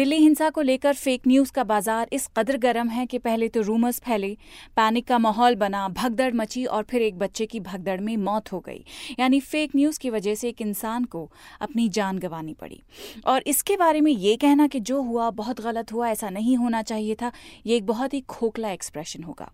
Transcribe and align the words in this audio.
दिल्ली 0.00 0.16
हिंसा 0.16 0.48
को 0.50 0.62
लेकर 0.62 0.94
फेक 0.94 1.26
न्यूज़ 1.26 1.50
का 1.52 1.62
बाज़ार 1.64 2.08
इस 2.12 2.26
कदर 2.36 2.56
गर्म 2.58 2.88
है 2.88 3.04
कि 3.06 3.18
पहले 3.18 3.48
तो 3.48 3.60
रूमर्स 3.62 3.98
फैले 4.00 4.28
पैनिक 4.76 5.06
का 5.06 5.18
माहौल 5.18 5.54
बना, 5.54 5.88
भगदड़ 5.90 6.32
मची 6.34 6.64
और 6.66 6.82
फिर 6.90 7.02
एक 7.02 7.18
बच्चे 7.18 7.46
की 7.46 7.60
भगदड़ 7.60 8.00
में 8.00 8.16
मौत 8.18 8.52
हो 8.52 8.60
गई। 8.60 8.84
यानी 9.18 9.40
फेक 9.40 9.76
न्यूज़ 9.76 9.98
की 10.00 10.10
वजह 10.10 10.34
से 10.34 10.48
एक 10.48 10.62
इंसान 10.62 11.04
को 11.06 11.28
अपनी 11.60 11.88
जान 11.88 12.18
गंवानी 12.18 12.54
पड़ी। 12.54 12.80
और 13.26 13.42
इसके 13.46 13.76
बारे 13.76 14.00
में 14.00 14.10
ये 14.12 14.34
कहना 14.36 14.66
कि 14.66 14.80
जो 14.80 15.02
हुआ 15.02 15.28
बहुत 15.32 15.60
गलत 15.60 15.92
हुआ, 15.92 16.08
ऐसा 16.08 16.30
नहीं 16.30 16.56
होना 16.56 16.82
चाहिए 16.82 17.14
था, 17.14 17.32
ये 17.66 17.76
एक 17.76 17.86
बहुत 17.86 18.14
ही 18.14 18.20
खोखला 18.28 18.70
एक्सप्रेशन 18.70 19.22
होगा। 19.22 19.50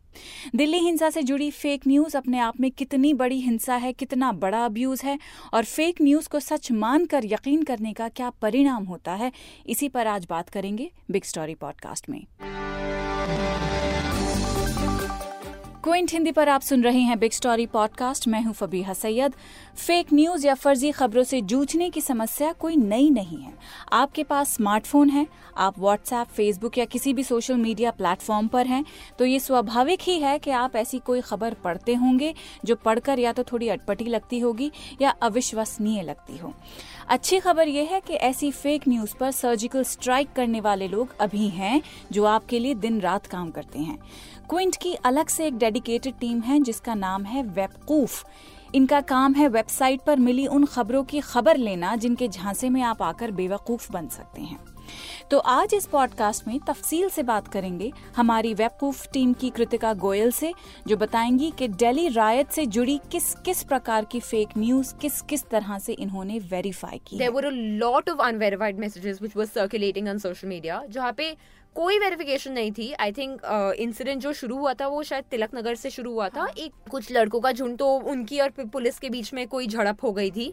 दिल्ली 0.54 0.78
हिंसा 0.78 1.10
से 1.10 1.22
जुड़ी 1.22 1.50
फेक 1.52 1.86
न्यूज़ 1.88 2.16
अपने 2.16 2.38
आप 2.38 2.60
में 2.60 2.70
कितनी 2.72 3.12
बड़ी 3.16 3.40
हिंसा 3.40 3.76
है, 3.76 3.92
कितना 3.94 4.30
बड़ा 4.34 4.64
अब्यूज 4.64 5.02
है 5.04 5.18
और 5.52 5.64
फेक 5.64 6.02
न्यूज़ 6.02 6.28
को 6.28 6.40
सच 6.42 6.72
मानकर 6.76 7.24
यकीन 7.24 7.62
करने 7.64 7.92
का 7.92 8.08
क्या 8.10 8.30
परिणाम 8.42 8.84
होता 8.84 9.14
है, 9.14 9.32
इसी 9.66 9.88
पर 9.88 10.06
आज 10.06 10.26
बात 10.26 10.34
करेंगे 10.44 10.90
बिग 11.10 11.24
स्टोरी 11.24 11.54
पॉडकास्ट 11.54 12.10
में। 12.10 12.26
क्विंट 15.84 16.12
हिंदी 16.12 16.32
पर 16.32 16.48
आप 16.48 16.60
सुन 16.60 16.82
रहे 16.82 16.98
हैं 16.98 17.18
बिग 17.18 17.32
स्टोरी 17.32 17.66
पॉडकास्ट। 17.66 18.28
मैं 18.28 18.42
हूँ 18.42 18.52
फबीहा 18.52 18.92
सैयद। 18.92 19.34
फेक 19.76 20.06
न्यूज़ 20.12 20.46
या 20.46 20.54
फर्जी 20.54 20.92
खबरों 20.92 21.22
से 21.22 21.40
जूझने 21.40 21.90
की 21.90 22.00
समस्या 22.00 22.52
कोई 22.52 22.76
नई 22.76 23.10
नहीं 23.10 23.42
है। 23.42 23.52
आपके 23.92 24.24
पास 24.24 24.54
स्मार्टफ़ोन 24.54 25.10
है, 25.10 25.26
आप 25.56 25.78
व्हाट्सएप 25.78 26.26
फेसबुक 26.26 26.78
या 26.78 26.84
किसी 26.84 27.14
भी 27.14 27.24
सोशल 27.24 27.56
मीडिया 27.56 27.90
प्लेटफॉर्म 27.90 28.48
पर 28.48 28.66
हैं 28.66 28.84
तो 29.18 29.24
ये 29.24 29.40
स्वाभाविक 29.40 30.00
ही 30.02 30.18
है 30.20 30.38
कि 30.38 30.50
आप 30.50 30.76
ऐसी 30.76 30.98
कोई 30.98 31.20
खबर 31.20 31.54
पढ़ते 31.54 31.94
होंगे 31.94 32.34
जो 32.64 32.74
पढ़कर 32.74 33.18
या 33.18 33.32
तो 33.32 33.44
थोड़ी 33.44 33.68
अटपटी 33.68 34.04
लगती 34.04 34.38
होगी 34.38 34.70
या 35.00 35.10
अविश्वसनीय 35.10 36.02
लगती 36.02 36.38
हो। 36.38 36.54
अच्छी 37.08 37.38
खबर 37.40 37.68
यह 37.68 37.88
है 37.92 38.00
कि 38.00 38.14
ऐसी 38.14 38.50
फेक 38.50 38.88
न्यूज़ 38.88 39.14
पर 39.16 39.30
सर्जिकल 39.30 39.82
स्ट्राइक 39.84 40.32
करने 40.32 40.60
वाले 40.60 40.88
लोग 40.88 41.14
अभी 41.20 41.48
हैं, 41.48 41.82
जो 42.12 42.24
आपके 42.24 42.58
लिए 42.58 42.74
दिन 42.74 43.00
रात 43.00 43.26
काम 43.26 43.50
करते 43.50 43.78
हैं। 43.78 43.98
क्विंट 44.50 44.76
की 44.76 44.94
अलग 44.94 45.28
से 45.28 45.46
एक 45.46 45.58
डेडिकेटेड 45.58 46.14
टीम 46.14 46.40
है, 46.40 46.60
जिसका 46.60 46.94
नाम 46.94 47.24
है 47.24 47.42
वेबकूफ 47.42 48.24
इनका 48.74 49.00
काम 49.00 49.34
है 49.34 49.48
वेबसाइट 49.48 50.00
पर 50.00 50.18
मिली 50.18 50.46
उन 50.46 50.64
खबरों 50.64 51.04
की 51.04 51.20
खबर 51.20 51.56
लेना, 51.56 51.96
जिनके 51.96 52.28
झांसे 52.28 52.68
में 52.68 52.82
आप 52.82 53.02
आकर 53.02 53.30
बेवकूफ़ 53.30 53.92
बन 53.92 54.08
सकते 54.08 54.42
हैं। 54.42 54.58
तो 55.30 55.38
आज 55.38 55.74
इस 55.74 55.86
पॉडकास्ट 55.86 56.48
में 56.48 56.60
तफसील 56.60 57.08
से 57.08 57.22
बात 57.22 57.48
करेंगे 57.48 57.92
हमारी 58.16 58.54
वेबकूफ 58.54 59.08
टीम 59.12 59.32
की 59.32 59.50
कृतिका 59.50 59.92
गोयल 59.94 60.30
से 60.30 60.52
जो 60.86 60.96
बताएँगी 60.96 61.52
कि 61.58 61.68
दिल्ली 61.68 62.08
रायत 62.08 62.50
से 62.50 62.66
जुड़ी 62.66 63.00
किस 63.12 63.34
किस 63.34 63.62
प्रकार 63.62 64.04
की 64.04 64.20
फेक 64.20 64.48
न्यूज़ 64.58 64.94
किस 64.94 65.20
किस 65.20 65.44
तरह 65.44 65.78
से 65.78 65.92
इन्होंने 65.92 66.38
वेरीफाई 66.38 67.00
की 67.06 67.18
There 67.18 67.34
were 67.34 67.46
a 67.46 67.56
lot 67.82 68.12
of 68.14 68.24
unverified 68.30 68.80
messages 68.84 69.22
which 69.22 69.36
were 69.36 69.50
circulating 69.50 70.12
on 70.14 70.24
social 70.26 70.48
media 70.52 70.80
जहाँ 70.90 71.12
पे 71.12 71.36
कोई 71.74 71.98
वेरिफिकेशन 71.98 72.52
नहीं 72.52 72.72
थी। 72.72 72.92
आई 72.92 73.12
थिंक 73.12 73.40
इंसिडेंट 73.78 74.22
जो 74.22 74.32
शुरू 74.32 74.56
हुआ 74.56 74.74
था 74.74 74.86
वो 74.86 75.02
शायद 75.02 75.24
तिलक 75.24 75.54
नगर 75.54 75.74
से 75.74 75.90
शुरू 75.90 76.12
हुआ 76.12 76.28
था। 76.28 76.46
एक 76.58 76.72
कुछ 76.90 77.12
लड़कों 77.12 77.40
का 77.40 77.52
झुंड 77.52 77.76
तो 77.78 77.88
उनकी 77.94 78.40
और 78.40 78.50
पुलिस 78.50 78.98
के 78.98 79.10
बीच 79.10 79.32
में 79.34 79.46
कोई 79.48 79.66
झड़प 79.66 79.98
हो 80.02 80.12
गई 80.12 80.30
थी। 80.30 80.52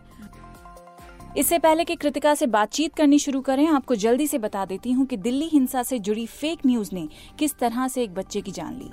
इससे 1.37 1.57
पहले 1.59 1.83
कि 1.83 1.95
कृतिका 1.95 2.33
से 2.35 2.45
बातचीत 2.47 2.93
करनी 2.95 3.19
शुरू 3.19 3.41
करें, 3.41 3.67
आपको 3.67 3.95
जल्दी 3.95 4.27
से 4.27 4.37
बता 4.37 4.65
देती 4.65 4.91
हूँ 4.91 5.05
कि 5.05 5.17
दिल्ली 5.17 5.45
हिंसा 5.45 5.83
से 5.83 5.99
जुड़ी 5.99 6.25
फेक 6.25 6.59
न्यूज़ 6.65 6.89
ने 6.93 7.07
किस 7.39 7.57
तरह 7.57 7.87
से 7.87 8.03
एक 8.03 8.13
बच्चे 8.13 8.41
की 8.41 8.51
जान 8.51 8.73
ली। 8.73 8.89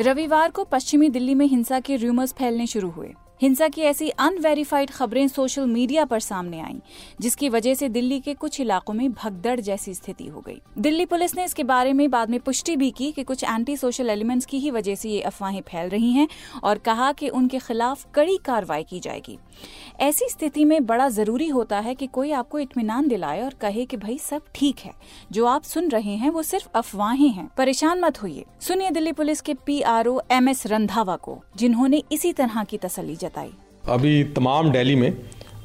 रविवार 0.00 0.50
को 0.50 0.64
पश्चिमी 0.64 1.08
दिल्ली 1.08 1.34
में 1.34 1.46
हिंसा 1.46 1.80
के 1.80 1.96
र्यूमर्स 1.96 2.32
फैलने 2.32 2.66
शुरू 2.66 2.90
हुए। 2.90 3.12
हिंसा 3.42 3.68
की 3.68 3.80
ऐसी 3.80 4.08
अनवेरिफाइड 4.08 4.90
खबरें 4.90 5.28
सोशल 5.28 5.66
मीडिया 5.66 6.04
पर 6.04 6.20
सामने 6.20 6.60
आईं, 6.60 6.78
जिसकी 7.20 7.48
वजह 7.48 7.74
से 7.74 7.88
दिल्ली 7.88 8.20
के 8.20 8.34
कुछ 8.34 8.60
इलाकों 8.60 8.94
में 8.94 9.12
भगदड़ 9.12 9.60
जैसी 9.60 9.94
स्थिति 9.94 10.26
हो 10.26 10.40
गई। 10.40 10.60
दिल्ली 10.78 11.06
पुलिस 11.06 11.34
ने 11.34 11.44
इसके 11.44 11.64
बारे 11.64 11.92
में 11.92 12.10
बाद 12.10 12.30
में 12.30 12.40
पुष्टि 12.40 12.76
भी 12.76 12.90
की 12.90 13.12
कि 13.12 13.22
कुछ 13.22 13.44
एंटी 13.44 13.76
सोशल 13.76 14.10
एलिमेंट्स 14.10 14.46
की 14.46 14.58
ही 14.58 14.70
वजह 14.70 14.94
से 14.94 15.10
ये 15.10 15.20
अफवाहें 15.20 15.60
फैल 15.60 15.88
रही 15.88 16.12
हैं 16.12 16.28
और 16.64 16.78
कहा 16.78 17.12
कि 17.12 17.28
उनके 17.28 17.58
खिलाफ 17.58 18.06
कड़ी 18.14 18.36
कार्रवाई 18.36 18.82
की 18.82 19.00
जाएगी। 19.00 19.38
ऐसी 20.00 20.28
स्थिति 20.28 20.64
में 20.64 20.86
बड़ा 20.86 21.08
ज़रूरी 21.08 21.48
होता 21.48 21.78
है 21.78 21.94
कि 21.94 22.06
कोई 22.06 22.32
आपको 22.32 22.58
इत्मीनान 22.58 23.08
दिलाए 23.08 23.42
और 23.42 23.54
कहे 23.54 23.84
कि 23.84 23.96
भाई 23.96 24.18
सब 24.18 24.42
ठीक 24.54 24.78
है। 24.78 24.92
जो 25.32 25.46
आप 25.46 25.62
सुन 25.62 25.88
रहे 25.88 26.16
हैं 26.16 26.30
वो 26.30 26.42
सिर्फ़ 26.42 26.68
अफवाहें 26.74 27.28
हैं। 27.28 27.50
परेशान 27.56 28.00
मत 28.00 28.22
होइए। 28.22 28.44
सुनिए 28.60 28.90
दिल्ली 28.90 29.12
पुलिस 29.12 29.40
के 29.40 29.54
P 29.54 29.80
R 29.82 30.06
O 30.06 30.20
M 30.30 30.48
S 30.48 30.66
Randhawa 30.66 31.16
को 31.16 31.38
जिन्होंने 31.56 32.02
इसी 32.12 32.32
तरह 32.32 32.64
की 32.64 32.78
तसली 32.78 33.16
जताई। 33.16 33.30
अभी 33.88 34.24
तमाम 34.24 34.70
डेली 34.72 34.94
में 34.94 35.12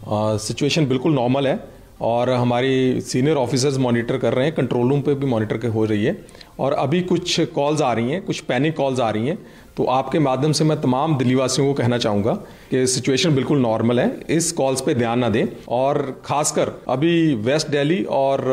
सिचुएशन 0.10 0.86
बिल्कुल 0.88 1.14
नॉर्मल 1.14 1.48
है 1.48 1.60
और 2.02 2.30
हमारी 2.30 3.02
सीनियर 3.02 3.36
ऑफिसर्स 3.36 3.78
मॉनिटर 3.78 4.18
कर 4.18 4.34
रहे 4.34 4.46
हैं 4.46 4.56
कंट्रोल 4.56 4.90
रूम 4.90 5.02
पे 5.02 5.14
भी 5.14 5.26
मॉनिटर 5.26 5.68
हो 5.68 5.86
रही 5.86 6.06
है। 6.06 6.26
और 6.60 6.74
अभी 6.74 7.02
कुछ 7.02 7.40
कॉल्स 7.56 7.82
आ 7.82 7.92
रही 7.94 8.12
हैं, 8.12 8.22
कुछ 8.22 8.40
पैनिक 8.40 8.76
कॉल्स 8.78 9.00
आ 9.00 9.10
रही 9.10 9.28
हैं 9.28 9.38
तो 9.78 9.84
आपके 9.86 10.20
माध्यम 10.20 10.52
से 10.52 10.64
मैं 10.64 10.80
तमाम 10.82 11.18
दिल्ली 11.18 11.36
वासियों 11.36 11.68
को 11.68 11.74
कहना 11.74 11.98
चाहूँगा 11.98 12.34
कि 12.72 12.86
सिचुएशन 12.88 13.36
बिल्कुल 13.36 13.60
नॉर्मल 13.60 14.00
है। 14.00 14.20
इस 14.30 14.52
कॉल्स 14.52 14.82
पे 14.82 14.94
ध्यान 14.94 15.20
ना 15.20 15.30
दें। 15.30 15.46
और 15.70 16.00
खासकर 16.26 16.72
अभी 16.90 17.34
वेस्ट 17.44 17.68
दिल्ली 17.68 18.04
और 18.12 18.44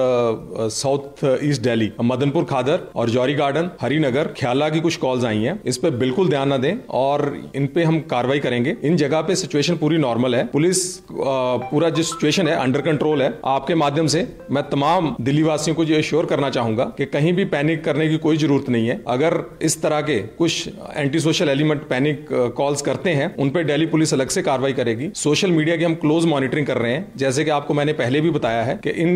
साउथ 0.72 1.24
ईस्ट 1.44 1.62
दिल्ली 1.62 1.90
मदनपुर 2.02 2.44
खादर 2.44 2.80
और 2.96 3.10
जौरी 3.10 3.34
गार्डन 3.34 3.70
हरिनगर 3.80 4.28
ख्याला 4.38 4.68
की 4.68 4.80
कुछ 4.80 4.96
कॉल्स 4.96 5.24
आई 5.24 5.38
हैं। 5.38 5.58
इस 5.66 5.78
पे 5.78 5.90
बिल्कुल 6.02 6.28
ध्यान 6.28 6.48
ना 6.48 6.56
दें 6.56 6.74
और 6.94 7.24
इन 7.56 7.66
पे 7.66 7.84
हम 7.84 8.00
कार्रवाई 8.10 8.38
करेंगे। 8.38 8.76
इन 8.84 8.96
जगह 8.96 9.20
पे 9.20 9.36
सिचुएशन 9.36 9.76
पूरी 9.76 9.98
नॉर्मल 9.98 10.34
है। 10.34 10.44
पुलिस 10.46 10.84
पूरा 11.10 11.90
जो 11.90 12.02
सिचुएशन 12.02 12.48
है 12.48 12.56
अंडर 12.56 12.80
कंट्रोल 12.82 13.22
है। 13.22 13.32
आपके 13.46 13.74
माध्यम 13.76 14.06
से 14.06 14.26
मैं 14.50 14.68
तमाम 14.70 15.14
दिल्ली 15.20 15.42
वासियों 15.42 15.76
को 15.76 15.84
ये 15.84 16.02
श्योर 16.02 16.26
करना 16.26 16.50
चाहूँगा 16.50 16.84
कि 16.98 17.06
कहीं 17.06 17.32
भी 17.32 17.44
पैनिक 17.46 17.84
करने 17.84 18.08
की 18.08 18.18
कोई 18.18 18.36
ज़रूरत 18.36 18.68
नहीं 18.68 18.88
है। 18.88 19.02
अगर 19.08 19.40
इस 19.62 19.80
तरह 19.82 20.00
के 20.02 20.18
कुछ 20.38 20.68
anti 20.96 21.13
social 21.20 21.48
element 21.48 21.82
panic 21.88 22.26
calls 22.56 22.82
करते 22.82 23.10
हैं, 23.10 23.34
उन 23.36 23.50
पर 23.50 23.64
दिल्ली 23.64 23.86
पुलिस 23.86 24.14
अलग 24.14 24.28
से 24.28 24.42
कार्रवाई 24.42 24.72
करेगी। 24.72 25.10
सोशल 25.16 25.50
मीडिया 25.50 25.76
की 25.76 25.84
हम 25.84 25.94
क्लोज 25.96 26.24
मॉनिटरिंग 26.26 26.66
कर 26.66 26.78
रहे 26.78 26.92
हैं। 26.92 27.12
जैसे 27.16 27.44
कि 27.44 27.50
आपको 27.50 27.74
मैंने 27.74 27.92
पहले 27.92 28.20
भी 28.20 28.30
बताया 28.30 28.62
है 28.62 28.78
कि 28.84 28.90
इन 28.92 29.14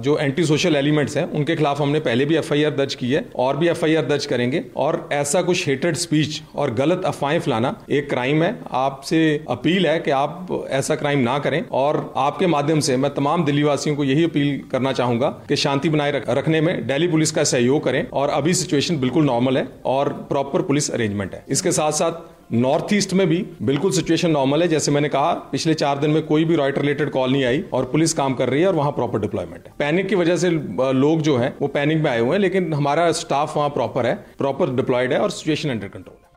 जो 0.00 0.16
एंटी 0.18 0.44
सोशल 0.44 0.76
एलिमेंट्स 0.76 1.16
हैं, 1.16 1.24
उनके 1.24 1.56
खिलाफ 1.56 1.80
हमने 1.80 2.00
पहले 2.00 2.24
भी 2.24 2.36
एफआईआर 2.36 2.74
दर्ज 2.76 2.94
की 2.94 3.10
है 3.12 3.24
और 3.36 3.56
भी 3.56 3.68
एफआईआर 3.68 4.06
दर्ज 4.06 4.26
करेंगे। 4.26 4.62
और 4.76 5.08
ऐसा 5.12 5.42
कुछ 5.42 5.66
हेटेड 5.68 5.96
स्पीच 5.96 6.40
और 6.56 6.74
गलत 6.74 7.02
अफवाहें 7.04 7.38
फैलाना 7.40 7.74
एक 7.90 8.08
क्राइम 8.10 8.42
है। 8.42 8.54
आपसे 8.72 9.20
अपील 9.50 9.86
है 9.86 9.98
कि 10.00 10.10
आप 10.12 10.48
ऐसा 10.70 10.94
क्राइम 10.94 11.18
ना 11.20 11.38
करें। 11.38 11.62
और 11.72 12.12
आपके 12.18 12.46
माध्यम 12.46 12.80
से 12.80 12.96
मैं 12.96 13.12
तमाम 13.14 13.44
दिल्ली 13.44 13.62
वासियों 13.62 13.96
को 13.96 14.04
यही 14.04 14.24
अपील 14.24 14.60
करना 14.72 14.92
चाहूँगा 14.92 15.28
कि 15.48 15.56
शांति 15.56 15.88
बनाए 15.88 16.22
रखने 16.30 16.60
में 16.60 16.86
दिल्ली 16.86 17.08
पुलिस 17.08 17.30
का 17.30 17.44
सहयोग 17.44 17.84
करें। 17.84 18.06
और 18.10 18.28
अभी 18.30 18.54
सिचुएशन 18.54 18.98
बिल्कुल 19.00 19.24
नॉर्मल 19.24 19.58
है 19.58 19.66
और 19.86 20.08
प्रॉपर 20.28 20.62
पुलिस 20.62 20.90
अरेंजमेंट 21.10 21.34
है। 21.34 21.44
इसके 21.48 21.72
साथ 21.72 21.92
साथ 21.92 22.52
नॉर्थ 22.52 22.92
ईस्ट 22.92 23.12
में 23.14 23.26
भी 23.28 23.44
बिल्कुल 23.62 23.92
सिचुएशन 23.92 24.30
नॉर्मल 24.30 24.62
है। 24.62 24.68
जैसे 24.68 24.92
मैंने 24.92 25.08
कहा, 25.08 25.32
पिछले 25.52 25.74
चार 25.74 25.98
दिन 25.98 26.10
में 26.10 26.22
कोई 26.26 26.44
भी 26.44 26.56
रॉयट 26.56 26.78
रिलेटेड 26.78 27.10
कॉल 27.10 27.32
नहीं 27.32 27.44
आई 27.44 27.64
और 27.72 27.84
पुलिस 27.84 28.12
काम 28.12 28.34
कर 28.34 28.48
रही 28.48 28.60
है 28.60 28.68
और 28.68 28.74
वहाँ 28.74 28.92
प्रॉपर 28.92 29.20
डिप्लॉयमेंट 29.20 29.66
है। 29.66 29.74
पैनिक 29.78 30.08
की 30.08 30.16
वजह 30.16 30.36
से 30.36 30.50
लोग 30.50 31.20
जो 31.20 31.36
है, 31.36 31.54
वो 31.62 31.68
पैनिक 31.68 32.02
में 32.02 32.10
आए 32.10 32.20
हुए 32.20 32.32
हैं, 32.32 32.38
लेकिन 32.38 32.72
हमारा 32.74 33.10
स्टाफ 33.12 33.56
वहाँ 33.56 33.68
प्रॉपर 33.70 34.06
है 34.06 34.14
प्रॉपर 34.38 34.74
डिप्लॉयड 34.76 35.12
है 35.12 35.18
और 35.18 35.30
सिचुएशन 35.30 35.70
अंडर 35.70 35.88
कंट्रोल 35.88 36.16
है। 36.16 36.29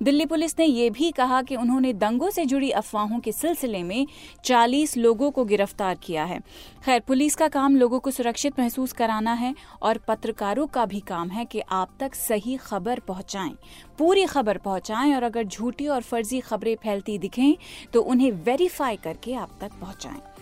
दिल्ली 0.00 0.24
पुलिस 0.26 0.58
ने 0.58 0.64
यह 0.64 0.90
भी 0.90 1.10
कहा 1.10 1.40
कि 1.42 1.56
उन्होंने 1.56 1.92
दंगों 1.92 2.30
से 2.30 2.44
जुड़ी 2.44 2.70
अफवाहों 2.70 3.18
के 3.20 3.32
सिलसिले 3.32 3.82
में 3.82 4.06
40 4.44 4.96
लोगों 4.96 5.30
को 5.30 5.44
गिरफ़्तार 5.44 5.98
किया 6.02 6.24
है। 6.24 6.38
खैर, 6.84 7.00
पुलिस 7.00 7.34
का 7.34 7.48
काम 7.48 7.76
लोगों 7.76 8.00
को 8.00 8.10
सुरक्षित 8.10 8.58
महसूस 8.60 8.92
कराना 8.92 9.32
है 9.32 9.54
और 9.82 9.98
पत्रकारों 10.08 10.66
का 10.66 10.86
भी 10.86 11.00
काम 11.00 11.28
है 11.28 11.44
कि 11.44 11.60
आप 11.60 11.96
तक 12.00 12.14
सही 12.14 12.56
खबर 12.56 13.00
पहुंचाएँ, 13.00 13.54
पूरी 13.98 14.26
खबर 14.26 14.58
पहुंचाएँ 14.58 15.14
और 15.14 15.22
अगर 15.22 15.44
झूठी 15.44 15.86
और 15.86 16.02
फर्जी 16.02 16.40
खबरें 16.40 16.76
फैलती 16.76 17.18
दिखें 17.18 17.54
तो 17.92 18.02
उन्हें 18.02 18.30
वेरीफाई 18.44 18.96
करके 18.96 19.34
आप 19.34 19.58
तक 19.60 19.80
पहुंचाएँ। 19.80 20.33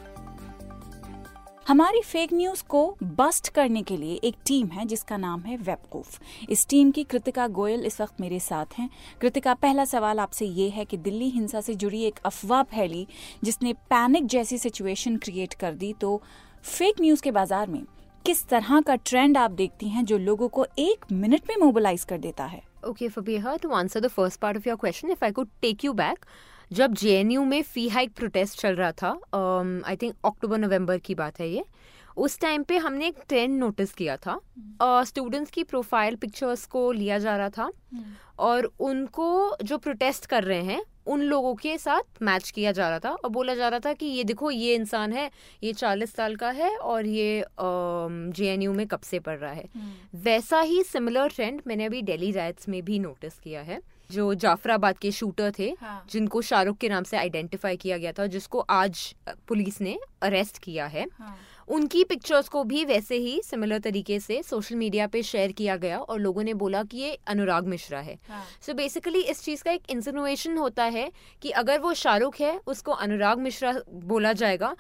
हमारी 1.68 2.00
फेक 2.02 2.32
न्यूज़ 2.32 2.62
को 2.68 2.96
बस्ट 3.16 3.48
करने 3.48 3.82
के 3.82 3.96
लिए 3.96 4.14
एक 4.24 4.36
टीम 4.46 4.66
है, 4.66 4.84
जिसका 4.84 5.16
नाम 5.16 5.40
है 5.40 5.56
वेबकूफ 5.58 6.48
इस 6.48 6.66
टीम 6.68 6.90
की 6.90 7.04
कृतिका 7.04 7.46
गोयल 7.48 7.84
इस 7.86 8.00
वक्त 8.00 8.20
मेरे 8.20 8.38
साथ 8.40 8.78
हैं। 8.78 8.88
कृतिका, 9.20 9.54
पहला 9.54 9.84
सवाल 9.84 10.20
आपसे 10.20 10.46
ये 10.46 10.68
है 10.68 10.84
कि 10.84 10.96
दिल्ली 10.98 11.28
हिंसा 11.30 11.60
से 11.60 11.74
जुड़ी 11.74 12.02
एक 12.04 12.18
अफवाह 12.24 12.62
फैली, 12.64 13.06
जिसने 13.44 13.72
पैनिक 13.72 14.26
जैसी 14.26 14.58
सिचुएशन 14.58 15.16
क्रिएट 15.18 15.54
कर 15.54 15.74
दी 15.74 15.92
तो 15.92 16.20
फेक 16.64 17.00
न्यूज़ 17.00 17.22
के 17.22 17.30
बाज़ार 17.30 17.68
में 17.68 17.82
किस 18.24 18.46
तरह 18.48 18.80
का 18.80 18.96
ट्रेंड 18.96 19.38
आप 19.38 19.50
देखती 19.52 19.88
हैं 19.88 20.04
जो 20.04 20.18
लोगों 20.18 20.48
को 20.48 20.66
एक 20.78 21.12
मिनट 21.12 21.48
में 21.48 21.56
मोबिलाइज 21.56 22.04
कर 22.04 22.18
देता 22.20 22.44
है? 22.44 22.62
Okay 22.86 23.08
Fabiha 23.08 23.56
to 23.56 23.70
answer 23.72 24.00
the 24.00 24.08
first 24.08 24.40
part 24.40 24.56
of 24.56 24.68
your 24.68 24.76
question 24.78 25.10
if 25.10 25.24
I 25.24 25.32
could 25.32 25.48
take 25.62 25.84
you 25.84 25.92
back 25.94 26.26
जब 26.72 26.94
जेएनयू 26.94 27.44
में 27.44 27.62
फ़ी 27.62 27.88
हाइक 27.88 28.12
प्रोटेस्ट 28.16 28.60
चल 28.60 28.74
रहा 28.74 28.92
था 28.92 29.08
आई 29.88 29.96
थिंक 29.96 30.14
अक्टूबर 30.24 30.58
नवंबर 30.58 30.98
की 30.98 31.14
बात 31.14 31.40
है 31.40 31.48
ये 31.48 31.64
उस 32.16 32.38
टाइम 32.40 32.62
पे 32.62 32.76
हमने 32.76 33.06
एक 33.06 33.18
ट्रेंड 33.28 33.58
नोटिस 33.58 33.92
किया 33.92 34.16
था। 34.16 34.38
स्टूडेंट्स 35.04 35.48
uh, 35.48 35.54
की 35.54 35.62
प्रोफ़ाइल 35.64 36.16
पिक्चर्स 36.16 36.64
को 36.66 36.90
लिया 36.92 37.18
जा 37.18 37.36
रहा 37.36 37.48
था। 37.48 37.70
और 38.38 38.70
उनको 38.80 39.56
जो 39.62 39.78
प्रोटेस्ट 39.78 40.26
कर 40.26 40.44
रहे 40.44 40.62
हैं 40.62 40.82
उन 41.06 41.22
लोगों 41.22 41.54
के 41.54 41.76
साथ 41.78 42.22
मैच 42.22 42.50
किया 42.50 42.72
जा 42.72 42.88
रहा 42.88 42.98
था। 42.98 43.10
और 43.10 43.30
बोला 43.30 43.54
जा 43.54 43.68
रहा 43.68 43.80
था 43.80 43.92
कि 43.92 44.06
ये 44.06 44.24
देखो 44.24 44.50
ये 44.50 44.74
इंसान 44.74 45.12
है 45.12 45.30
ये 45.62 45.72
चालीस 45.72 46.14
साल 46.14 46.36
का 46.36 46.50
है 46.50 46.76
और 46.76 47.06
ये 47.06 47.44
जे 47.60 48.56
uh, 48.56 48.76
में 48.76 48.86
कब 48.86 49.00
से 49.00 49.18
पढ़ 49.20 49.38
रहा 49.38 49.52
है। 49.52 49.68
हम्म। 49.74 50.20
वैसा 50.20 50.60
ही 50.60 50.82
सिमिलर 50.82 51.28
ट्रेंड 51.28 51.60
मैंने 51.66 51.84
अभी 51.84 52.02
डेली 52.02 52.30
राइट्स 52.32 52.68
में 52.68 52.82
भी 52.84 52.98
नोटिस 52.98 53.38
किया 53.38 53.62
है। 53.62 53.80
जो 54.12 54.32
जाफराबाद 54.34 54.98
के 54.98 55.10
शूटर 55.12 55.52
थे 55.58 55.70
हाँ। 55.80 56.04
जिनको 56.10 56.42
शाहरुख 56.42 56.76
के 56.78 56.88
नाम 56.88 57.04
से 57.04 57.16
आइडेंटिफाई 57.16 57.76
किया 57.76 57.98
गया 57.98 58.12
था 58.12 58.26
जिसको 58.26 58.60
आज 58.70 59.14
पुलिस 59.48 59.80
ने 59.80 59.98
अरेस्ट 60.22 60.58
किया 60.58 60.86
है। 60.86 61.06
हाँ। 61.18 61.36
उनकी 61.68 62.02
पिक्चर्स 62.04 62.48
को 62.48 62.62
भी 62.64 62.84
वैसे 62.84 63.16
ही 63.16 63.40
सिमिलर 63.44 63.78
तरीके 63.78 64.18
से 64.20 64.42
सोशल 64.42 64.76
मीडिया 64.76 65.06
पे 65.06 65.22
शेयर 65.22 65.52
किया 65.52 65.76
गया 65.76 65.98
और 65.98 66.18
लोगों 66.20 66.42
ने 66.42 66.54
बोला 66.54 66.82
कि 66.82 66.98
ये 66.98 67.18
अनुराग 67.26 67.66
मिश्रा 67.66 68.00
है। 68.00 68.18
हाँ। 68.28 68.44
सो 68.66 68.74
बेसिकली 68.74 69.20
इस 69.24 69.42
चीज़ 69.44 69.62
का 69.64 69.70
एक 69.70 69.90
इंसिनुएशन 69.90 70.56
होता 70.56 70.84
है 70.86 71.10
कि 71.42 71.50
अगर 71.62 71.78
वो 71.80 71.92
शाहरुख 71.94 72.40
है 72.40 72.58
उसको 72.66 72.92
अनुराग 73.06 73.38
मिश्रा 73.38 73.74
बोला 73.88 74.32
जाएगा 74.32 74.74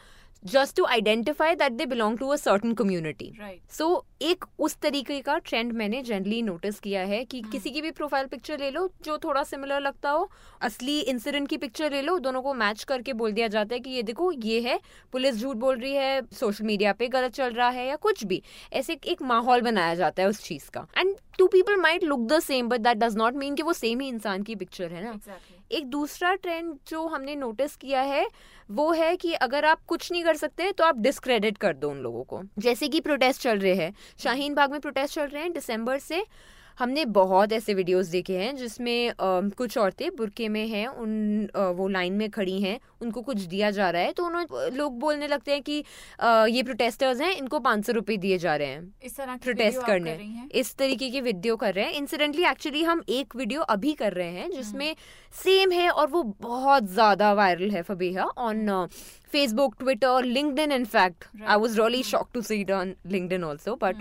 just 0.44 0.76
to 0.76 0.84
identify 0.84 1.54
that 1.54 1.72
they 1.72 1.86
belong 1.86 2.18
to 2.18 2.28
a 2.28 2.36
certain 2.36 2.72
community 2.74 3.32
so 3.70 4.04
एक 4.22 4.44
उस 4.58 4.76
तरीके 4.82 5.20
का 5.20 5.36
ट्रेंड 5.38 5.72
मैंने 5.72 6.02
जनरली 6.02 6.42
नोटिस 6.42 6.78
किया 6.80 7.02
है 7.04 7.24
कि 7.24 7.40
किसी 7.52 7.70
की 7.70 7.82
भी 7.82 7.90
प्रोफ़ाइल 7.90 8.26
पिक्चर 8.26 8.58
ले 8.58 8.70
लो 8.70 8.88
जो 9.04 9.18
थोड़ा 9.18 9.42
सिमिलर 9.42 9.80
लगता 9.80 10.10
हो 10.10 10.30
असली 10.62 10.98
इंसिडेंट 11.02 11.48
की 11.48 11.56
पिक्चर 11.56 11.92
ले 11.92 12.02
लो 12.02 12.18
दोनों 12.18 12.42
को 12.42 12.54
मैच 12.54 12.84
करके 12.84 13.12
बोल 13.12 13.32
दिया 13.32 13.48
जाता 13.48 13.74
है 13.74 13.80
कि 13.80 13.90
ये 13.90 14.02
देखो 14.02 14.30
ये 14.32 14.60
है 14.60 14.78
पुलिस 15.12 15.36
झूठ 15.36 15.56
बोल 15.56 15.78
रही 15.78 15.94
है 15.94 16.20
सोशल 16.32 16.64
मीडिया 16.64 16.92
पे 16.92 17.08
गलत 17.08 17.32
चल 17.32 17.52
रहा 17.52 17.68
है 17.68 17.86
या 17.88 17.96
कुछ 17.96 18.24
भी। 18.24 18.42
ऐसे 18.72 18.98
एक 19.04 19.22
माहौल 19.22 19.60
बनाया 19.60 19.94
जाता 19.94 20.22
है 20.22 20.28
उस 20.28 20.42
चीज़ 20.44 20.70
का। 20.70 20.86
And 20.98 21.14
two 21.38 21.46
people 21.46 21.76
might 21.76 22.04
look 22.04 22.26
the 22.28 22.38
same 22.40 22.68
but 22.68 22.80
that 22.80 22.96
does 22.96 23.16
not 23.16 23.34
mean 23.34 23.54
कि 23.54 23.62
वो 23.62 23.72
सेम 23.72 24.00
ही 24.00 24.08
इंसान 24.08 24.42
की 24.42 24.54
पिक्चर 24.54 24.92
है 24.92 25.02
ना। 25.04 25.10
एग्जैक्टली 25.10 25.56
एक 25.72 25.86
दूसरा 25.86 26.34
ट्रेंड 26.34 26.74
जो 26.88 27.06
हमने 27.06 27.34
नोटिस 27.36 27.76
किया 27.76 28.00
है 28.02 28.26
वो 28.70 28.90
है 28.92 29.16
कि 29.16 29.32
अगर 29.32 29.64
आप 29.64 29.84
कुछ 29.86 30.10
नहीं 30.12 30.24
कर 30.24 30.36
सकते 30.36 30.70
तो 30.72 30.84
आप 30.84 30.98
डिस्क्रेडिट 30.98 31.58
कर 31.58 31.76
दो 31.76 31.90
उन 31.90 31.98
लोगों 31.98 32.22
को। 32.24 32.42
जैसे 32.58 32.88
कि 32.88 33.00
प्रोटेस्ट 33.00 33.42
चल 33.42 33.58
रहे 33.58 33.74
हैं। 33.74 33.94
शाहीन 34.18 34.54
बाग 34.54 34.72
में 34.72 34.80
प्रोटेस्ट 34.80 35.14
चल 35.14 35.26
रहे 35.26 35.42
हैं 35.42 35.52
दिसंबर 35.52 35.98
से। 35.98 36.24
हमने 36.78 37.04
बहुत 37.04 37.52
ऐसे 37.52 37.74
वीडियोस 37.74 38.06
देखे 38.06 38.38
हैं 38.38 38.54
जिसमें 38.56 39.08
आ, 39.10 39.14
कुछ 39.48 39.78
औरतें 39.78 40.08
बुरके 40.16 40.48
में 40.48 40.66
हैं 40.68 40.86
उन 40.86 41.48
आ, 41.56 41.66
वो 41.68 41.88
लाइन 41.88 42.12
में 42.12 42.30
खड़ी 42.30 42.60
हैं 42.62 42.78
उनको 43.02 43.22
कुछ 43.22 43.40
दिया 43.44 43.70
जा 43.70 43.90
रहा 43.90 44.02
है 44.02 44.12
तो 44.12 44.24
उन्होंने 44.26 44.76
लोग 44.76 44.98
बोलने 45.00 45.28
लगते 45.28 45.52
हैं 45.52 45.62
कि 45.62 45.80
अ, 46.20 46.46
ये 46.46 46.62
प्रोटेस्टर्स 46.62 47.20
हैं 47.20 47.34
इनको 47.34 47.58
पाँच 47.60 47.86
सौ 47.86 47.92
रुपये 47.92 48.16
दिए 48.18 48.38
जा 48.38 48.56
रहे 48.56 48.68
हैं। 48.68 48.92
इस 49.04 49.16
तरह 49.16 49.36
की 49.36 49.44
प्रोटेस्ट 49.44 49.86
करने। 49.86 50.10
कर 50.10 50.18
रही 50.18 50.60
इस 50.60 50.74
तरीके 50.76 51.08
की 51.10 51.20
वीडियो 51.20 51.56
कर 51.56 51.74
रहे 51.74 51.84
हैं। 51.84 51.92
इंसिडेंटली 51.94 52.44
एक्चुअली 52.46 52.82
हम 52.84 53.02
एक 53.10 53.36
वीडियो 53.36 53.60
अभी 53.70 53.92
कर 53.94 54.12
रहे 54.12 54.30
हैं 54.30 54.50
जिसमें 54.50 54.94
सेम 55.34 55.72
है 55.72 55.88
और 55.90 56.08
वो 56.08 56.22
बहुत 56.40 56.90
ज़्यादा 56.90 57.32
वायरल 57.34 57.70
है 57.70 57.82
Fabiha 57.82 58.24
on 58.38 58.86
Facebook 59.32 59.74
Twitter 59.78 60.24
LinkedIn 60.24 60.72
in 60.72 60.84
fact 60.86 61.24
I 61.42 61.56
was 61.58 61.78
really 61.78 62.02
shock 62.04 62.28
to 62.34 62.40
see 62.42 62.60
it 62.60 62.70
on 62.70 62.94
LinkedIn 63.08 63.44
also 63.44 63.74
but 63.82 63.96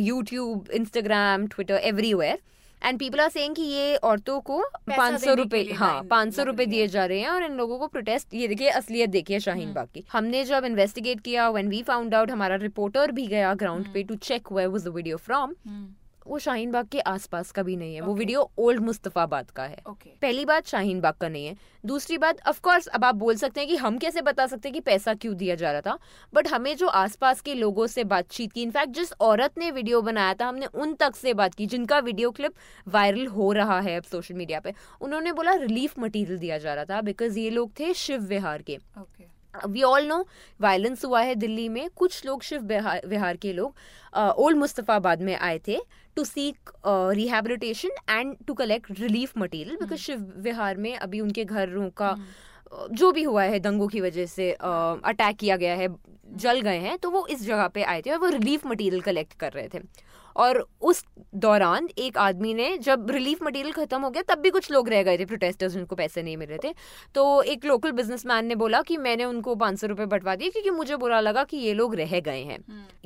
YouTube 0.00 0.70
Instagram 0.74 1.46
Twitter 1.46 1.80
everywhere 1.84 2.38
and 2.82 2.98
people 2.98 3.20
are 3.20 3.28
saying 3.28 3.54
कि 3.56 3.62
ये 3.62 3.96
औरतों 3.96 4.40
को 4.40 4.58
पाँच 4.88 5.20
सौ 5.20 5.34
रूपए 5.34 5.62
हाँ 5.76 6.02
पाँच 6.10 6.34
सौ 6.34 6.42
रूपए 6.42 6.66
दिए 6.66 6.86
जा 6.88 7.04
रहे 7.06 7.20
हैं 7.20 7.28
और 7.28 7.42
इन 7.44 7.52
लोगों 7.56 7.78
को 7.78 7.86
प्रोटेस्ट 7.86 8.34
ये 8.34 8.48
देखिए 8.48 8.68
असलियत 8.70 9.10
देखिए 9.10 9.40
शाहीन 9.40 9.72
बाग 9.74 9.88
की। 9.94 10.04
हमने 10.12 10.44
जब 10.44 10.64
इन्वेस्टिगेट 10.64 11.20
किया 11.20 11.48
व्हेन 11.50 11.68
वी 11.68 11.82
फाउंड 11.82 12.14
आउट 12.14 12.30
हमारा 12.30 12.56
रिपोर्टर 12.62 13.12
भी 13.12 13.26
गया 13.26 13.54
ग्राउंड 13.54 13.92
पे 13.94 14.02
to 14.02 14.14
check 14.22 14.52
where 14.52 14.68
was 14.68 14.84
the 14.84 14.92
video 14.94 15.16
from 15.16 15.54
hmm, 15.66 15.86
वो 16.26 16.38
शाहीन 16.38 16.70
बाग 16.72 16.86
के 16.88 17.00
आसपास 17.00 17.50
का 17.52 17.62
भी 17.62 17.76
नहीं 17.76 17.94
है 17.94 18.00
okay. 18.00 18.08
वो 18.08 18.14
वीडियो 18.14 18.50
ओल्ड 18.58 18.80
मुस्तफाबाद 18.82 19.50
का 19.50 19.64
है। 19.64 19.82
ओके 19.88 20.10
पहली 20.22 20.44
बात 20.44 20.66
शाहीन 20.66 21.00
बाग 21.00 21.14
का 21.14 21.28
नहीं 21.28 21.46
है 21.46 21.56
दूसरी 21.84 22.18
बात 22.18 22.40
ऑफ़ 22.48 22.60
कोर्स 22.60 22.86
अब 22.88 23.04
आप 23.04 23.14
बोल 23.14 23.36
सकते 23.36 23.60
हैं 23.60 23.68
कि 23.68 23.76
हम 23.76 23.98
कैसे 23.98 24.22
बता 24.22 24.46
सकते 24.46 24.68
हैं 24.68 24.74
कि 24.74 24.80
पैसा 24.80 25.14
क्यों 25.14 25.34
दिया 25.36 25.54
जा 25.54 25.72
रहा 25.72 25.80
था 25.80 25.98
बट 26.32 26.48
हमें 26.48 26.74
जो 26.76 26.88
आसपास 26.96 27.40
के 27.40 27.54
लोगों 27.54 27.86
से 27.86 28.04
बातचीत 28.06 28.52
की 28.52 28.62
इनफैक्ट 28.62 28.94
जिस 28.94 29.12
औरत 29.20 29.58
ने 29.58 29.70
वीडियो 29.70 30.00
बनाया 30.02 30.34
था 30.34 30.46
हमने 30.46 30.66
उन 30.66 30.94
तक 30.94 31.16
से 31.16 31.34
बात 31.34 31.54
की 31.54 31.66
जिनका 31.66 31.98
वीडियो 32.00 32.30
क्लिप 32.30 32.54
वायरल 32.88 33.26
हो 33.28 33.52
रहा 33.52 33.80
है 33.80 33.96
अब 33.96 34.02
सोशल 34.02 34.34
मीडिया 34.34 34.60
पे 34.60 34.74
उन्होंने 35.00 35.32
बोला 35.32 35.54
रिलीफ 35.62 35.98
मटीरियल 35.98 36.38
दिया 36.38 36.58
जा 36.58 36.74
रहा 36.74 36.84
था 36.84 37.00
बिकॉज़ 37.02 37.38
ये 37.38 37.50
लोग 37.50 37.78
थे 37.80 37.92
शिव 37.94 38.22
विहार 38.24 38.62
के। 38.62 38.78
Okay 39.00 39.34
we 39.54 39.82
all 39.82 40.06
know 40.06 40.18
violence 40.60 41.04
हुआ 41.04 41.20
है 41.20 41.34
दिल्ली 41.34 41.68
में 41.68 41.88
कुछ 41.96 42.24
लोग 42.26 42.42
शिव 42.42 42.62
विहार 43.06 43.36
के 43.36 43.52
लोग 43.52 43.74
ओल्ड 44.38 44.58
मुस्तफाबाद 44.58 45.22
में 45.22 45.34
आए 45.36 45.60
थे 45.68 45.78
to 46.16 46.24
seek 46.24 46.70
rehabilitation 46.86 47.90
and 48.10 48.36
to 48.46 48.54
collect 48.54 49.00
relief 49.00 49.38
material 49.38 49.76
because 49.76 50.00
Shiv 50.00 50.32
Vihar 50.38 50.76
में 50.76 50.96
अभी 50.96 51.20
उनके 51.20 51.44
घरों 51.44 51.88
का 51.90 52.08
अ, 52.08 52.86
जो 52.90 53.12
भी 53.12 53.22
हुआ 53.22 53.42
है 53.44 53.58
दंगों 53.60 53.86
की 53.88 54.00
वजह 54.00 54.26
से 54.26 54.50
अटैक 54.52 55.36
किया 55.36 55.56
गया 55.56 55.74
है 55.74 55.88
जल 56.36 56.60
गए 56.60 56.78
हैं 56.78 56.96
तो 56.98 57.10
वो 57.10 57.26
इस 57.26 57.42
जगह 57.42 57.68
पे 57.68 57.82
आए 57.84 58.00
थे 58.02 58.10
और 58.10 58.18
वो 58.18 58.28
रिलीफ 58.28 58.66
मटेरियल 58.66 59.00
कलेक्ट 59.00 59.32
कर 59.40 59.52
रहे 59.52 59.68
थे। 59.74 59.80
और 60.36 60.58
उस 60.82 61.04
दौरान 61.34 61.88
एक 61.98 62.18
आदमी 62.18 62.52
ने 62.54 62.76
जब 62.78 63.10
रिलीफ 63.10 63.42
मटेरियल 63.42 63.72
खत्म 63.72 64.00
हो 64.00 64.10
गया 64.10 64.22
तब 64.28 64.38
भी 64.38 64.50
कुछ 64.50 64.70
लोग 64.70 64.88
रह 64.88 65.02
गए 65.02 65.18
थे 65.18 65.24
प्रोटेस्टर्स 65.24 65.72
जिनको 65.72 65.96
पैसे 65.96 66.22
नहीं 66.22 66.36
मिल 66.36 66.48
रहे 66.48 66.58
थे। 66.64 66.74
तो 67.14 67.42
एक 67.44 67.64
लोकल 67.64 67.92
बिजनेसमैन 67.92 68.46
ने 68.46 68.54
बोला 68.54 68.82
कि 68.82 68.96
मैंने 68.98 69.24
उनको 69.24 69.54
पाँच 69.54 69.78
सौ 69.80 69.86
रुपये 69.86 70.06
बंटवा 70.06 70.34
दिए 70.36 70.50
क्योंकि 70.50 70.70
मुझे 70.72 70.96
बुरा 70.96 71.20
लगा 71.20 71.44
कि 71.44 71.56
ये 71.56 71.72
लोग 71.74 71.94
रह 71.94 72.18
गए 72.20 72.42
हैं। 72.42 72.58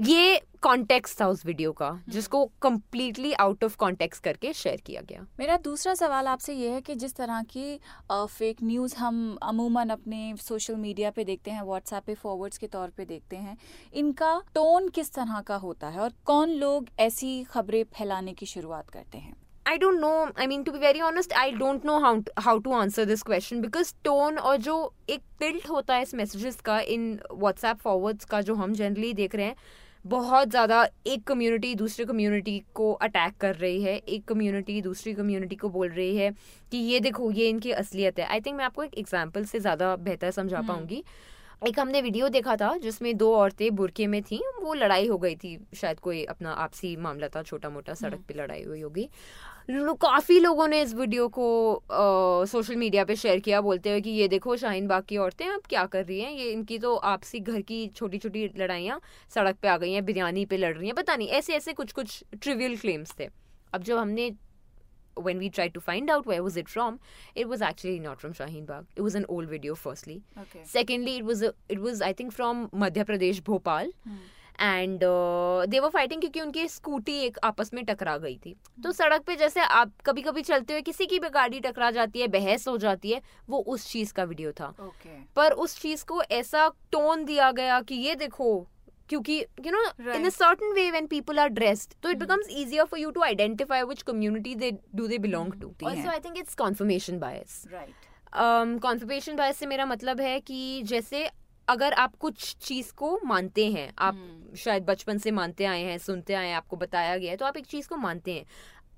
ये 0.06 0.40
कॉन्टेक्स्ट 0.62 1.20
था 1.20 1.26
उस 1.26 1.44
वीडियो 1.46 1.72
का 1.72 1.90
जिसको 2.08 2.44
कम्प्लीटली 2.62 3.32
आउट 3.32 3.64
ऑफ़ 3.64 3.76
कॉन्टेक्स्ट 3.76 4.22
करके 4.24 4.52
शेयर 4.52 4.80
किया 4.86 5.00
गया 5.00 5.26
मेरा 5.38 5.56
दूसरा 5.56 5.94
सवाल 5.94 6.26
आपसे 6.26 6.54
ये 6.54 6.70
है 6.70 6.80
कि 6.80 6.94
जिस 6.94 7.14
तरह 7.16 7.42
की 7.42 7.78
फेक 8.12 8.62
न्यूज़ 8.62 8.96
हम 8.96 9.38
अमूमन 9.42 9.88
अपने 9.88 10.34
सोशल 10.38 10.76
मीडिया 10.76 11.10
पे 11.10 11.24
देखते 11.24 11.50
हैं 11.50 11.62
व्हाट्सएप 11.62 12.04
पे 12.06 12.14
फॉरवर्ड्स 12.14 12.58
के 12.58 12.66
तौर 12.66 12.90
पे 12.96 13.04
देखते 13.04 13.36
हैं 13.36 13.56
इनका 13.94 14.38
टोन 14.54 14.88
किस 14.88 15.12
तरह 15.12 15.40
का 15.40 15.56
होता 15.56 15.88
है 15.88 16.00
और 16.00 16.12
कौन 16.24 16.50
लोग 16.56 16.88
ऐसी 17.00 17.42
खबरें 17.44 17.84
फैलाने 17.98 18.32
की 18.32 18.46
शुरुआत 18.46 18.90
करते 18.90 19.18
हैं 19.18 19.36
I 19.66 19.76
don't 19.76 20.00
know. 20.00 20.32
I 20.36 20.46
mean, 20.46 20.62
to 20.64 20.72
be 20.72 20.78
very 20.78 21.00
honest, 21.00 21.32
I 21.40 21.50
don't 21.52 21.84
know 21.84 21.98
how 22.00 22.12
to, 22.20 22.32
how 22.38 22.54
to 22.58 22.72
answer 22.72 23.04
this 23.04 23.20
question 23.22 23.60
because 23.64 23.92
tone 24.06 24.38
और 24.38 24.56
जो 24.56 24.94
एक 25.10 25.22
tilt 25.42 25.68
होता 25.70 25.94
है 25.94 26.02
इस 26.02 26.14
messages 26.14 26.60
का 26.60 26.80
इन 26.94 27.04
WhatsApp 27.34 27.82
forwards 27.86 28.24
का 28.24 28.40
जो 28.40 28.54
हम 28.54 28.74
जनरली 28.74 29.12
देख 29.14 29.34
रहे 29.34 29.46
हैं 29.46 29.56
बहुत 30.04 30.48
ज़्यादा 30.48 30.82
एक 31.06 31.24
कम्युनिटी 31.24 31.74
दूसरे 31.74 32.04
कम्युनिटी 32.04 32.58
को 32.74 32.92
अटैक 32.92 33.36
कर 33.40 33.54
रही 33.54 33.82
है 33.82 33.96
एक 33.96 34.24
कम्युनिटी 34.24 34.80
दूसरी 34.82 35.12
कम्युनिटी 35.14 35.56
को 35.56 35.68
बोल 35.68 35.88
रही 35.88 36.16
है 36.16 36.30
कि 36.72 36.78
ये 36.78 37.00
देखो 37.00 37.30
ये 37.32 37.48
इनकी 37.48 37.72
असलियत 37.72 38.18
है। 38.18 38.26
आई 38.26 38.40
थिंक 38.40 38.56
मैं 38.56 38.64
आपको 38.64 38.82
एक 38.82 38.98
एग्ज़ाम्पल 38.98 39.44
से 39.44 39.60
ज़्यादा 39.60 39.94
बेहतर 39.98 40.30
समझा 40.30 40.60
पाऊँगी। 40.60 41.02
एक 41.68 41.80
हमने 41.80 42.02
वीडियो 42.02 42.28
देखा 42.28 42.56
था 42.56 42.76
जिसमें 42.76 43.16
दो 43.16 43.36
औरतें 43.36 43.74
बुरके 43.74 44.06
में 44.06 44.22
थी 44.22 44.44
वो 44.62 44.74
लड़ाई 44.74 45.06
हो 45.06 45.18
गई 45.18 45.34
थी। 45.36 45.66
शायद 45.76 46.00
कोई 46.00 46.24
अपना 46.24 46.50
आपसी 46.50 46.96
मामला 46.96 47.28
था 47.28 47.42
छोटा 47.42 47.70
मोटा 47.70 47.94
सड़क 47.94 48.20
पे 48.28 48.34
लड़ाई 48.34 48.62
हुई 48.62 48.80
होगी। 48.80 49.08
लो- 49.70 49.96
काफ़ी 49.96 50.40
लोगों 50.40 50.68
ने 50.68 50.82
इस 50.82 50.94
वीडियो 50.94 51.28
को 51.28 51.82
सोशल 52.46 52.76
मीडिया 52.76 53.04
पे 53.04 53.16
शेयर 53.16 53.40
किया। 53.40 53.60
बोलते 53.60 53.90
हुए 53.90 54.00
कि 54.00 54.10
ये 54.10 54.28
देखो 54.28 54.56
शाहीन 54.56 54.86
बाग 54.86 55.04
की 55.04 55.16
औरतें 55.16 55.46
अब 55.46 55.60
क्या 55.68 55.86
कर 55.86 56.04
रही 56.04 56.20
हैं? 56.20 56.32
ये 56.32 56.50
इनकी 56.50 56.78
तो 56.78 56.96
आपसी 56.96 57.40
घर 57.40 57.60
की 57.60 57.88
छोटी 57.88 58.18
छोटी 58.18 58.50
लड़ाइयाँ 58.56 59.00
सड़क 59.34 59.56
पे 59.56 59.68
आ 59.68 59.78
गई 59.78 59.92
हैं 59.92 60.04
बिरयानी 60.04 60.44
पे 60.44 60.56
लड़ 60.56 60.76
रही 60.76 60.86
हैं। 60.86 60.94
पता 60.94 61.16
नहीं 61.16 61.28
ऐसे 61.28 61.54
ऐसे 61.54 61.72
कुछ 61.72 61.92
कुछ 61.92 62.24
ट्रिवियल 62.42 62.76
क्लेम्स 62.76 63.14
थे। 63.20 63.28
अब 63.74 63.82
जब 63.82 63.96
हमने 63.96 64.30
when 65.20 65.44
we 65.44 65.50
tried 65.50 65.74
to 65.74 65.84
find 65.86 66.10
out 66.10 66.26
where 66.26 66.42
was 66.42 66.56
it 66.56 66.74
from 66.74 66.98
it 67.36 67.48
was 67.48 67.64
actually 67.70 68.00
not 68.00 68.20
from 68.20 68.36
Shaheen 68.40 68.66
Bagh 68.66 68.84
it 68.96 69.02
was 69.02 69.20
an 69.22 69.26
old 69.28 69.54
video 69.54 69.78
firstly 69.84 70.18
okay 70.38 70.66
secondly 70.74 71.16
it 71.20 71.30
was 71.30 71.42
a, 71.42 71.54
it 71.68 71.80
was 71.80 72.04
i 72.10 72.12
think 72.12 72.36
from 72.40 72.68
madhya 72.84 73.08
pradesh 73.12 73.42
bhopal 73.50 73.96
Hmm. 74.02 74.20
And 74.60 75.00
they 75.70 75.78
were 75.80 75.88
fighting 75.90 76.20
क्योंकि 76.20 76.40
उनकी 76.40 76.66
scooty 76.68 77.12
एक 77.24 77.38
आपस 77.44 77.72
में 77.74 77.84
टकरा 77.84 78.16
गई 78.18 78.36
थी 78.46 78.54
तो 78.84 78.92
सड़क 78.92 79.22
पे 79.26 79.36
जैसे 79.36 79.60
आप 79.60 79.92
कभी 80.06 80.22
कभी 80.22 80.42
चलते 80.42 80.72
हुए 80.72 80.82
किसी 80.82 81.06
की 81.06 81.18
भी 81.18 81.28
गाड़ी 81.34 81.60
टकरा 81.60 81.90
जाती 81.90 82.20
है 82.20 82.28
बहस 82.28 82.66
हो 82.68 82.76
जाती 82.78 83.12
है 83.12 83.20
वो 83.50 83.58
उस 83.74 83.90
चीज़ 83.92 84.12
का 84.14 84.24
वीडियो 84.24 84.52
था 84.60 84.74
ओके 84.80 85.18
पर 85.36 85.52
उस 85.64 85.80
चीज़ 85.80 86.04
को 86.08 86.22
ऐसा 86.40 86.68
टोन 86.92 87.24
दिया 87.24 87.50
गया 87.52 87.80
कि 87.88 87.94
ये 87.94 88.14
देखो 88.24 88.50
क्योंकि 89.10 89.44
you 89.66 89.72
know 89.72 90.12
in 90.12 90.26
a. 90.26 90.28
Certain 90.28 90.72
way 90.72 90.90
when 90.90 91.06
people 91.06 91.38
are 91.38 91.48
dressed 91.48 91.94
तो 92.02 92.10
it 92.10 92.16
becomes 92.16 92.48
easier 92.50 92.84
for 92.84 93.00
you 93.00 93.10
to 93.10 93.22
identify 93.22 93.82
which 93.82 94.02
community 94.02 94.54
they 94.54 94.70
do 94.94 95.06
they 95.06 95.18
belong 95.18 95.52
to 95.52 95.74
also 95.86 96.08
I 96.08 96.18
think 96.18 96.38
it's 96.38 96.54
confirmation 96.54 97.18
bias 97.18 97.64
right 97.72 98.80
confirmation 98.82 99.36
bias 99.36 99.56
से 99.56 99.66
मेरा 99.66 99.86
मतलब 99.86 100.20
है 100.20 100.40
कि 100.40 100.82
जैसे 100.82 101.30
अगर 101.68 101.92
आप 101.92 102.16
कुछ 102.16 102.56
चीज़ 102.56 102.92
को 102.92 103.20
मानते 103.24 103.66
हैं 103.70 103.94
आप 103.98 104.14
hmm. 104.14 104.58
शायद 104.58 104.84
बचपन 104.84 105.18
से 105.18 105.30
मानते 105.30 105.64
आए 105.64 105.82
हैं 105.82 105.98
सुनते 105.98 106.34
आए 106.34 106.46
हैं 106.46 106.54
आपको 106.54 106.76
बताया 106.76 107.16
गया 107.16 107.30
है 107.30 107.36
तो 107.36 107.44
आप 107.44 107.56
एक 107.56 107.66
चीज़ 107.66 107.88
को 107.88 107.96
मानते 107.96 108.32
हैं। 108.32 108.46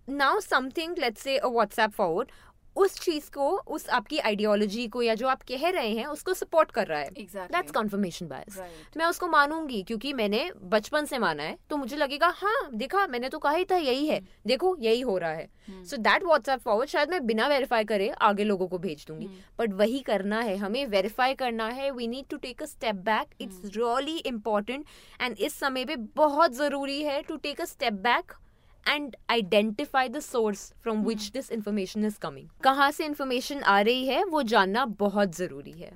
Now 0.09 0.41
something 0.41 0.99
let's 0.99 1.23
say 1.23 1.41
WhatsApp 1.45 1.91
forward 1.91 2.29
उस 2.77 2.99
चीज़ 3.01 3.31
को 3.31 3.49
उस 3.69 3.89
आपकी 3.91 4.19
आइडियोलॉजी 4.21 4.87
को 4.89 5.03
या 5.03 5.15
जो 5.15 5.29
आप 5.29 5.43
कह 5.43 5.69
रहे 5.71 5.91
हैं 5.91 6.07
उसको 6.07 6.35
सपोर्ट 6.35 6.71
कर 6.71 6.87
रहा 6.87 6.99
है। 6.99 7.11
That's 7.17 7.71
confirmation 7.71 8.29
bias. 8.29 8.59
मैं 8.97 9.07
उसको 9.07 9.29
मानूँगी 9.29 9.83
क्योंकि 9.83 10.13
मैंने 10.13 10.51
बचपन 10.73 11.05
से 11.05 11.19
माना 11.19 11.43
है 11.43 11.57
तो 11.71 11.77
मुझे 11.77 11.97
लगेगा 11.97 12.29
हाँ 12.37 12.69
देखा 12.75 13.07
मैंने 13.07 13.29
तो 13.29 13.39
कहा 13.39 13.53
ही 13.53 13.65
था 13.65 13.77
यही 13.77 14.07
है। 14.07 14.21
देखो 14.47 14.77
यही 14.81 15.01
हो 15.01 15.17
रहा 15.19 15.31
है। 15.31 15.49
सो 15.85 15.97
दैट 15.99 16.25
व्हाट्सएप 16.25 16.61
फॉरवर्ड 16.61 16.89
शायद 16.89 17.11
मैं 17.11 17.25
बिना 17.27 17.47
वेरीफाई 17.49 17.85
करे 17.85 18.09
आगे 18.23 18.45
लोगों 18.45 18.69
को 18.69 18.79
भेज 18.79 19.05
दूँगी। 19.09 19.27
But 19.59 19.69
hmm. 19.69 19.79
वही 19.79 19.99
करना 20.01 20.41
है 20.41 20.57
हमें 20.57 20.85
वेरीफाई 20.87 21.35
करना 21.35 21.69
है 21.71 21.91
we 21.91 22.07
need 22.09 22.27
to 22.31 22.37
take 22.37 22.63
a 22.63 22.67
step 22.67 22.95
back 23.05 23.35
it's 23.41 23.77
really 23.77 24.17
important 24.19 24.85
and 25.21 25.37
इस 25.39 25.59
समय 25.59 25.85
पे 25.85 25.97
बहुत 26.17 26.55
ज़रूरी 26.55 27.03
है 27.03 27.21
to 27.23 27.37
take 27.37 27.61
a 27.61 27.65
step 27.65 27.93
back 28.03 28.33
and 28.87 29.17
identify 29.31 30.09
the 30.09 30.21
source 30.21 30.73
from 30.83 31.03
which 31.05 31.31
this 31.33 31.51
information 31.53 32.05
is 32.05 32.19
coming 32.23 32.49
कहाँ 32.65 32.91
से 32.91 33.05
इंफॉर्मेशन 33.07 33.61
आ 33.63 33.81
रही 33.81 34.07
है 34.07 34.25
वो 34.25 34.43
जानना 34.45 34.85
बहुत 34.99 35.37
ज़रूरी 35.37 35.73
है। 35.73 35.91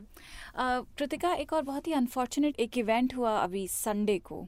कृतिका 0.58 1.32
एक 1.34 1.52
और 1.52 1.62
बहुत 1.62 1.86
ही 1.86 1.92
अनफॉर्चुनेट 1.92 2.60
एक 2.60 2.78
इवेंट 2.78 3.14
हुआ 3.16 3.36
अभी 3.38 3.66
संडे 3.68 4.18
को 4.18 4.46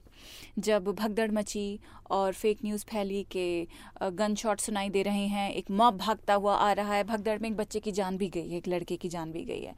जब 0.59 0.85
भगदड़ 0.91 1.31
मची 1.31 1.81
और 2.11 2.33
फेक 2.33 2.59
न्यूज़ 2.65 2.85
फैली 2.85 3.23
के 3.33 3.47
गन 4.03 4.35
शॉट 4.35 4.61
सुनाई 4.61 4.89
दे 4.89 5.03
रहे 5.03 5.27
हैं 5.27 5.51
एक 5.53 5.71
मॉब 5.71 5.97
भागता 5.97 6.35
हुआ 6.35 6.55
आ 6.57 6.73
रहा 6.73 6.95
है 6.95 7.05
भगदड़ 7.05 7.39
में 7.39 7.49
एक 7.49 7.57
बच्चे 7.57 7.81
की 7.81 7.93
जान 7.93 8.17
भी 8.19 8.29
गई 8.29 8.49
है 8.51 8.57
एक 8.57 8.69
लड़के 8.69 8.97
की 8.97 9.09
जान 9.09 9.33
भी 9.33 9.45
गई 9.45 9.61
है। 9.61 9.75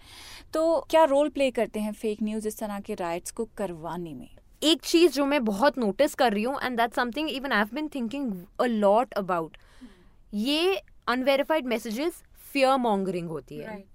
तो 0.55 0.81
क्या 0.91 1.05
रोल 1.07 1.29
प्ले 1.29 1.51
करते 1.51 1.81
हैं 1.81 1.93
फेक 1.95 2.23
न्यूज़ 2.23 2.49
इस 2.49 2.59
तरह 2.59 2.81
के 2.81 2.95
राइट्स 2.95 3.31
को 3.31 3.49
करवाने 3.57 4.15
में? 4.15 4.29
एक 4.63 4.83
चीज़ 4.83 5.13
जो 5.13 5.25
मैं 5.27 5.45
बहुत 5.45 5.79
नोटिस 5.79 6.15
कर 6.15 6.33
रही 6.33 6.43
हूँ 6.43 6.59
and 6.63 6.77
that 6.77 6.95
something 6.95 7.31
even 7.31 7.53
I 7.53 7.59
have 7.59 7.69
been 7.75 7.89
thinking 7.89 8.33
a 8.61 8.65
lot 8.65 9.13
about 9.13 9.57
ये 10.35 10.83
अनवेरिफाइड 11.09 11.67
मैसेजेस 11.67 12.23
फियर 12.53 12.77
मॉन्गरिंग 12.77 13.29
होती 13.29 13.59
है। 13.59 13.69
Right. 13.69 13.87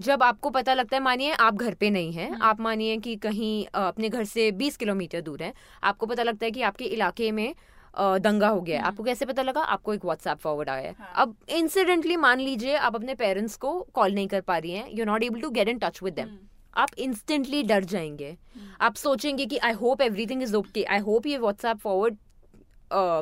जब 0.00 0.22
आपको 0.22 0.50
पता 0.50 0.74
लगता 0.74 0.96
है 0.96 1.02
मानिए 1.02 1.32
आप 1.32 1.54
घर 1.54 1.74
पे 1.74 1.90
नहीं 1.90 2.12
हैं 2.12 2.30
hmm. 2.30 2.42
आप 2.42 2.60
मानिए 2.60 2.96
कि 2.96 3.16
कहीं 3.16 3.66
अपने 3.74 4.08
घर 4.08 4.24
से 4.24 4.50
20 4.52 4.76
किलोमीटर 4.76 5.20
दूर 5.20 5.42
है 5.42 5.52
आपको 5.82 6.06
पता 6.06 6.22
लगता 6.22 6.46
है 6.46 6.50
कि 6.50 6.62
आपके 6.62 6.84
इलाके 6.84 7.30
में 7.32 7.54
दंगा 7.94 8.48
हो 8.48 8.60
गया 8.60 8.76
है। 8.76 8.82
hmm. 8.82 8.92
आपको 8.92 9.04
कैसे 9.04 9.26
पता 9.26 9.42
लगा? 9.42 9.60
आपको 9.62 9.94
एक 9.94 10.04
व्हाट्सएप 10.04 10.38
फॉरवर्ड 10.38 10.68
आया 10.68 10.88
है। 10.88 10.94
अब 11.14 11.34
इंसिडेंटली 11.48 12.16
मान 12.16 12.40
लीजिए 12.40 12.76
आप 12.76 12.94
अपने 12.94 13.14
पेरेंट्स 13.14 13.56
को 13.56 13.80
कॉल 13.94 14.14
नहीं 14.14 14.28
कर 14.28 14.40
पा 14.40 14.58
रही 14.58 14.72
हैं 14.72 14.88
you 14.90 15.04
not 15.04 15.22
able 15.22 15.40
to 15.40 15.50
get 15.50 15.68
in 15.68 15.78
touch 15.78 16.02
with 16.02 16.14
them 16.14 16.38
आप 16.78 16.98
इंस्टेंटली 16.98 17.62
डर 17.62 17.84
जाएँगे। 17.86 18.36
आप 18.80 18.94
सोचेंगे 18.96 19.46
कि 19.46 19.58
I 19.58 19.72
hope 19.74 20.02
everything 20.02 20.42
is 20.42 20.56
okay 20.56 20.82
I 20.84 20.98
hope 21.00 21.26
ये 21.26 21.38
व्हाट्सएप 21.38 21.78
फॉरवर्ड 21.78 22.16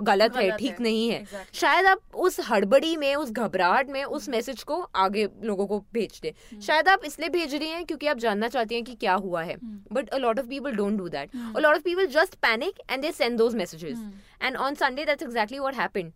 गलत 0.04 0.36
है 0.36 0.56
ठीक 0.58 0.80
नहीं 0.80 1.08
है। 1.10 1.20
Exactly. 1.20 1.54
शायद 1.54 1.86
आप 1.86 2.14
उस 2.16 2.38
हड़बड़ी 2.48 2.96
में 2.96 3.14
उस 3.14 3.30
घबराहट 3.30 3.88
में 3.90 4.02
उस 4.04 4.28
मैसेज 4.28 4.62
को 4.62 4.76
आगे 4.96 5.28
लोगों 5.44 5.66
को 5.66 5.78
भेज 5.94 6.18
दे। 6.22 6.32
शायद 6.62 6.88
आप 6.88 7.04
इसलिए 7.04 7.28
भेज 7.28 7.54
रही 7.54 7.68
हैं 7.68 7.84
क्योंकि 7.84 8.06
आप 8.06 8.18
जानना 8.18 8.48
चाहती 8.48 8.74
हैं 8.74 8.84
कि 8.84 8.94
क्या 8.94 9.14
हुआ 9.16 9.42
है। 9.42 9.56
But 9.92 10.08
a 10.08 10.18
lot 10.18 10.38
of 10.38 10.46
people 10.46 10.76
don't 10.76 10.98
do 10.98 11.08
that 11.08 11.30
a 11.56 11.58
lot 11.58 11.74
of 11.74 11.82
people 11.82 12.06
just 12.12 12.34
panic 12.42 12.78
and 12.90 13.02
they 13.02 13.12
send 13.12 13.38
those 13.38 13.54
messages 13.54 13.98
and 14.42 14.56
on 14.56 14.74
Sunday 14.74 15.04
that's 15.04 15.22
exactly 15.22 15.58
what 15.58 15.74
happened 15.74 16.12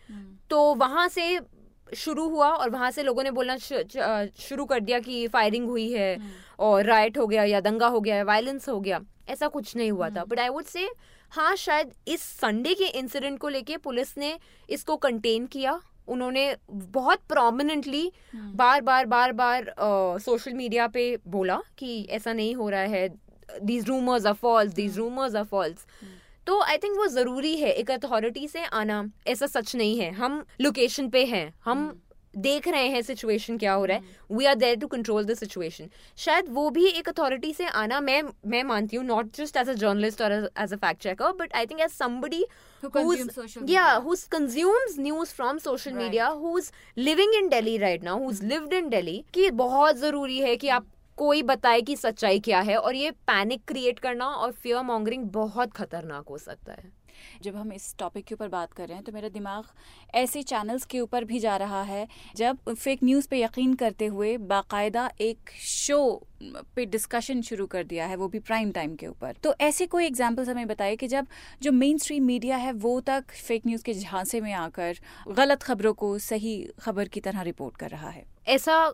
तो 0.51 0.75
वहाँ 0.75 1.09
से 1.09 1.41
शुरू 1.93 2.29
हुआ 2.29 2.49
और 2.49 2.71
वहाँ 2.71 2.91
से 2.91 3.03
लोगों 3.03 3.23
ने 3.23 3.31
बोलना 3.31 3.57
शुरू 3.57 4.65
कर 4.65 4.81
दिया 4.81 4.99
कि 5.01 5.27
फायरिंग 5.29 5.69
हुई 5.69 5.91
है 5.93 6.19
और 6.59 6.85
राइट 6.85 7.19
हो 7.19 7.27
गया 7.27 7.45
या 7.45 7.61
दंगा 7.61 7.87
हो 7.87 8.01
गया 8.01 8.23
वायलेंस 8.25 8.69
हो 8.69 8.79
गया 8.81 9.01
ऐसा 9.29 9.49
कुछ 9.49 9.75
नहीं 9.77 9.91
हुआ 9.91 10.09
था। 10.11 10.25
बट 10.25 10.41
आई 10.41 10.49
वुड 10.49 10.65
से 10.65 10.89
हाँ 11.33 11.55
शायद 11.57 11.93
इस 12.09 12.23
संडे 12.23 12.75
के 12.75 12.87
इंसिडेंट 12.99 13.39
को 13.39 13.49
लेके 13.49 13.77
पुलिस 13.77 14.17
ने 14.19 14.39
इसको 14.69 14.97
कंटेन 14.97 15.47
किया। 15.47 15.81
उन्होंने 16.09 16.55
बहुत 16.71 17.21
प्रोमिनेंटली 17.29 18.11
बार 18.35 18.81
बार 18.81 19.07
बार 19.07 19.33
बार 19.33 19.75
सोशल 20.21 20.55
मीडिया 20.55 20.87
पे 20.89 21.17
बोला 21.27 21.61
कि 21.79 22.07
ऐसा 22.11 22.33
नहीं 22.33 22.55
हो 22.55 22.69
रहा 22.71 22.81
है। 22.81 23.09
These 23.63 23.89
rumours 23.89 24.27
are 24.27 24.33
false 24.35 24.73
these 24.75 24.97
rumours 24.99 25.35
are 25.35 25.45
false 25.45 25.87
तो 26.47 26.61
आई 26.63 26.79
थिंक 26.79 26.97
वो 26.99 27.07
ज़रूरी 27.09 27.57
है 27.57 27.73
एक 27.73 27.91
अथॉरिटी 27.91 28.49
से 28.49 28.65
आना। 28.65 29.05
ऐसा 29.27 29.47
सच 29.47 29.75
नहीं 29.77 29.99
है। 30.01 30.11
हम 30.13 30.45
लोकेशन 30.61 31.09
पे 31.11 31.25
हैं। 31.27 31.53
हम 31.65 31.93
देख 32.35 32.67
रहे 32.69 32.87
हैं 32.89 33.01
सिचुएशन 33.03 33.59
क्या 33.59 33.73
हो 33.73 33.85
रहा 33.85 33.97
है। 33.97 34.37
We 34.37 34.45
are 34.45 34.55
there 34.55 34.77
to 34.77 34.87
control 34.87 35.25
the 35.25 35.35
situation 35.35 35.89
शायद 36.19 36.47
वो 36.51 36.69
भी 36.71 36.87
एक 36.89 37.09
अथॉरिटी 37.09 37.53
से 37.55 37.67
आना। 37.83 38.01
मैं 38.01 38.23
मैं 38.47 38.63
मानती 38.65 38.97
हूँ 38.97 39.05
not 39.07 39.35
just 39.37 39.57
as 39.57 39.69
a 39.69 39.73
journalist 39.73 40.23
और 40.23 40.33
as 40.33 40.73
a 40.73 40.77
fact 40.77 41.03
checker 41.03 41.33
but 41.41 41.53
I 41.55 41.67
think 41.67 41.81
as 41.81 41.91
somebody 41.91 42.45
yeah 42.85 43.03
media. 43.61 43.83
who 44.01 44.15
consumes 44.33 44.97
news 44.99 45.31
from 45.37 45.61
social 45.67 45.95
media 45.95 46.27
who's 46.41 46.67
living 46.99 47.37
in 47.39 47.49
delhi 47.53 47.77
right 47.83 48.03
now 48.09 48.17
who's 48.19 48.43
lived 48.51 48.75
in 48.79 48.91
delhi 48.91 49.15
कि 49.35 49.51
बहुत 49.61 49.97
ज़रूरी 49.99 50.39
है 50.41 50.57
कि 50.57 50.69
आप 50.69 50.87
कोई 51.19 51.43
बताए 51.43 51.81
कि 51.81 51.97
सच्चाई 51.97 52.41
क्या 52.41 52.61
है 52.61 52.77
और 52.77 52.95
ये 52.95 53.11
पैनिक 53.11 53.65
क्रिएट 53.69 53.99
करना 53.99 54.27
और 54.27 54.53
फियर 54.53 54.83
मॉन्गरिंग 54.83 55.25
बहुत 55.31 55.73
खतरनाक 55.73 56.29
हो 56.29 56.39
सकता 56.39 56.73
है। 56.73 56.93
जब 57.43 57.57
हम 57.57 57.73
इस 57.73 57.95
टॉपिक 57.99 58.25
के 58.25 58.35
ऊपर 58.35 58.49
बात 58.49 58.73
कर 58.73 58.87
रहे 58.87 58.95
हैं 58.95 59.05
तो 59.05 59.13
मेरा 59.13 59.29
दिमाग 59.29 59.65
ऐसे 60.15 60.43
चैनल्स 60.43 60.85
के 60.85 61.01
ऊपर 61.01 61.25
भी 61.25 61.39
जा 61.39 61.57
रहा 61.57 61.83
है 61.83 62.07
जब 62.37 62.59
फेक 62.69 63.03
न्यूज़ 63.05 63.29
पे 63.29 63.41
यकीन 63.41 63.75
करते 63.75 64.07
हुए 64.07 64.37
बाकायदा 64.39 65.09
एक 65.21 65.51
शो 65.59 66.01
पे 66.77 66.87
डिस्कशन 66.87 67.43
शुरू 67.43 67.67
कर 67.67 67.85
दिया 67.85 68.07
है 68.07 68.17
वो 68.17 68.29
भी 68.29 68.39
प्राइम 68.39 68.73
टाइम 68.73 68.95
के 68.95 69.07
ऊपर। 69.07 69.37
तो 69.43 69.55
ऐसे 69.61 69.87
कोई 69.87 70.07
एग्जांपल्स 70.07 70.49
हमें 70.49 70.67
बताइए 70.67 70.97
कि 70.97 71.09
जब 71.09 71.27
जो 71.63 71.73
मेन 71.73 71.99
स्ट्रीम 71.99 72.25
मीडिया 72.25 72.57
है 72.57 72.73
वो 72.73 72.99
तक 73.01 73.31
फेक 73.47 73.67
न्यूज़ 73.67 73.85
के 73.85 73.95
झांसे 73.95 74.41
में 74.41 74.53
आकर 74.53 74.99
गलत 75.29 75.63
खबरों 75.63 75.95
को 75.95 76.19
सही 76.19 76.63
खबर 76.83 77.09
की 77.09 77.21
तरह 77.21 77.43
रिपोर्ट 77.43 77.77
कर 77.77 77.91
रहा 77.91 78.11
है। 78.11 78.25
ऐसा 78.49 78.93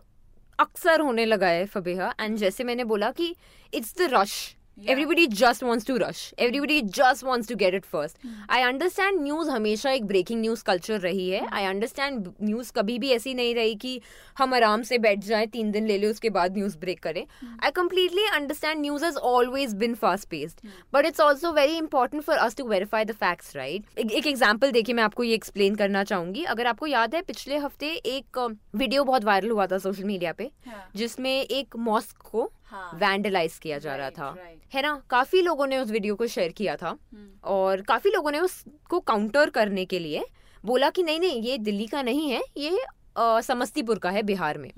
अक्सर 0.59 1.01
होने 1.01 1.25
लगा 1.25 1.47
है 1.47 1.65
फबेहा। 1.65 2.13
एंड 2.19 2.37
जैसे 2.37 2.63
मैंने 2.63 2.83
बोला 2.83 3.11
कि 3.11 3.35
it's 3.73 3.97
the 3.97 4.09
rush 4.13 4.33
everybody 4.77 5.25
just 5.27 5.63
wants 5.63 5.85
to 5.87 5.95
rush 5.97 6.19
everybody 6.39 6.79
just 6.97 7.23
wants 7.23 7.49
to 7.49 7.55
get 7.55 7.73
it 7.73 7.85
first 7.85 8.17
I 8.49 8.61
understand 8.63 9.21
news 9.21 9.49
हमेशा 9.49 9.91
एक 9.91 10.05
ब्रेकिंग 10.07 10.39
न्यूज़ 10.41 10.63
कल्चर 10.65 10.99
रही 10.99 11.29
है. 11.29 11.45
आई 11.47 11.65
अंडरस्टैंड 11.65 12.27
न्यूज़ 12.41 12.71
कभी 12.75 12.97
भी 12.99 13.11
ऐसी 13.11 13.33
नहीं 13.33 13.53
रही 13.55 13.75
कि 13.75 13.99
हम 14.37 14.53
आराम 14.53 14.83
से 14.83 14.97
बैठ 14.97 15.19
जाए 15.25 15.45
तीन 15.47 15.71
दिन 15.71 15.87
ले 15.87 15.97
ले 15.97 16.07
उसके 16.07 16.29
बाद 16.29 16.57
न्यूज़ 16.57 16.77
ब्रेक 16.77 16.99
करें. 17.03 17.25
I 17.63 17.71
completely 17.71 18.25
understand 18.27 18.81
news 18.81 19.05
has 19.05 19.17
always 19.31 19.73
been 19.75 19.95
fast 19.95 20.29
paced 20.29 20.67
but 20.93 21.05
it's 21.05 21.19
also 21.21 21.51
very 21.53 21.77
important 21.77 22.23
for 22.23 22.37
us 22.37 22.55
to 22.55 22.67
verify 22.67 23.05
the 23.05 23.11
facts 23.19 23.55
right 23.55 23.99
एक 23.99 24.27
एग्ज़ाम्पल 24.27 24.71
देखिए 24.71 24.95
मैं 24.95 25.03
आपको 25.03 25.23
ये 25.23 25.35
एक्सप्लेन 25.35 25.75
करना 25.75 26.03
चाहूँगी. 26.03 26.43
अगर 26.45 26.67
आपको 26.67 26.87
याद 26.87 27.15
है 27.15 27.21
पिछले 27.23 27.57
हफ़्ते 27.57 27.91
एक 28.15 28.37
वीडियो 28.75 29.03
बहुत 29.03 29.25
वायरल 29.25 29.51
हुआ 29.51 29.67
था 29.67 29.77
सोशल 29.79 30.03
मीडिया 30.03 30.33
पे 30.33 30.49
हाँ। 30.67 30.89
जिसमें 30.95 31.31
एक 31.31 31.75
मॉस्क 31.79 32.29
को 32.31 32.51
हाँ। 32.71 32.91
वैंडलाइज 32.93 33.57
किया 33.57 33.77
जा 33.77 33.95
रहा 33.95 34.09
था. 34.09 34.35
है 34.73 34.81
ना? 34.81 35.01
काफ़ी 35.09 35.41
लोगों 35.41 35.67
ने 35.67 35.77
उस 35.77 35.91
वीडियो 35.91 36.15
को 36.15 36.27
शेयर 36.27 36.51
किया 36.51 36.75
था। 36.75 36.97
और 37.43 37.81
काफ़ी 37.81 38.11
लोगों 38.11 38.31
ने 38.31 38.39
उसको 38.39 38.99
काउंटर 38.99 39.49
करने 39.49 39.85
के 39.85 39.99
लिए 39.99 40.25
बोला 40.65 40.89
कि 40.89 41.03
नहीं 41.03 41.19
नहीं 41.19 41.41
ये 41.41 41.57
दिल्ली 41.57 41.87
का 41.87 42.01
नहीं 42.01 42.29
है 42.31 42.41
ये 42.57 42.79
समस्तीपुर 43.17 43.99
का 43.99 44.09
है 44.09 44.23
बिहार 44.23 44.57
में। 44.57 44.71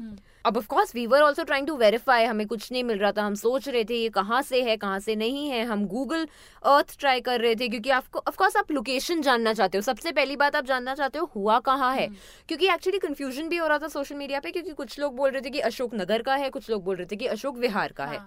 अब 0.45 0.57
of 0.57 0.65
course 0.67 0.93
we 0.95 1.05
were 1.07 1.21
also 1.23 1.43
trying 1.43 1.67
to 1.67 1.75
verify 1.77 2.23
हमें 2.25 2.45
कुछ 2.47 2.71
नहीं 2.71 2.83
मिल 2.83 2.97
रहा 2.97 3.11
था 3.11 3.23
हम 3.23 3.35
सोच 3.35 3.67
रहे 3.69 3.83
थे 3.83 3.95
ये 3.95 4.09
कहाँ 4.09 4.41
से 4.41 4.61
है 4.63 4.75
कहाँ 4.77 4.99
से 4.99 5.15
नहीं 5.15 5.47
है 5.49 5.63
हम 5.65 5.85
गूगल 5.87 6.27
अर्थ 6.63 6.97
ट्राई 6.99 7.21
कर 7.21 7.39
रहे 7.41 7.55
थे 7.55 7.67
क्योंकि 7.67 7.89
आपको 7.89 8.19
ऑफ़ 8.27 8.37
कोर्स 8.37 8.57
आप 8.57 8.71
लोकेशन 8.71 9.21
जानना 9.21 9.53
चाहते 9.53 9.77
हो। 9.77 9.81
सबसे 9.81 10.11
पहली 10.11 10.35
बात 10.35 10.55
आप 10.55 10.65
जानना 10.65 10.95
चाहते 10.95 11.19
हो 11.19 11.29
हुआ 11.35 11.59
कहाँ 11.59 11.93
है? 11.95 12.07
क्योंकि 12.47 12.67
एक्चुअली 12.67 12.99
कन्फ्यूज़न 12.99 13.49
भी 13.49 13.57
हो 13.57 13.67
रहा 13.67 13.77
था 13.77 13.87
सोशल 13.87 14.15
मीडिया 14.15 14.39
पे 14.39 14.51
क्योंकि 14.51 14.71
कुछ 14.73 14.99
लोग 14.99 15.15
बोल 15.15 15.31
रहे 15.31 15.41
थे 15.41 15.49
कि 15.49 15.59
अशोक 15.61 15.95
नगर 15.95 16.21
का 16.21 16.35
है 16.35 16.49
कुछ 16.49 16.69
लोग 16.69 16.83
बोल 16.83 16.95
रहे 16.95 17.05
थे 17.05 17.15
कि 17.15 17.25
अशोक 17.27 17.57
विहार 17.57 17.91
का 17.91 18.05
है। 18.05 18.19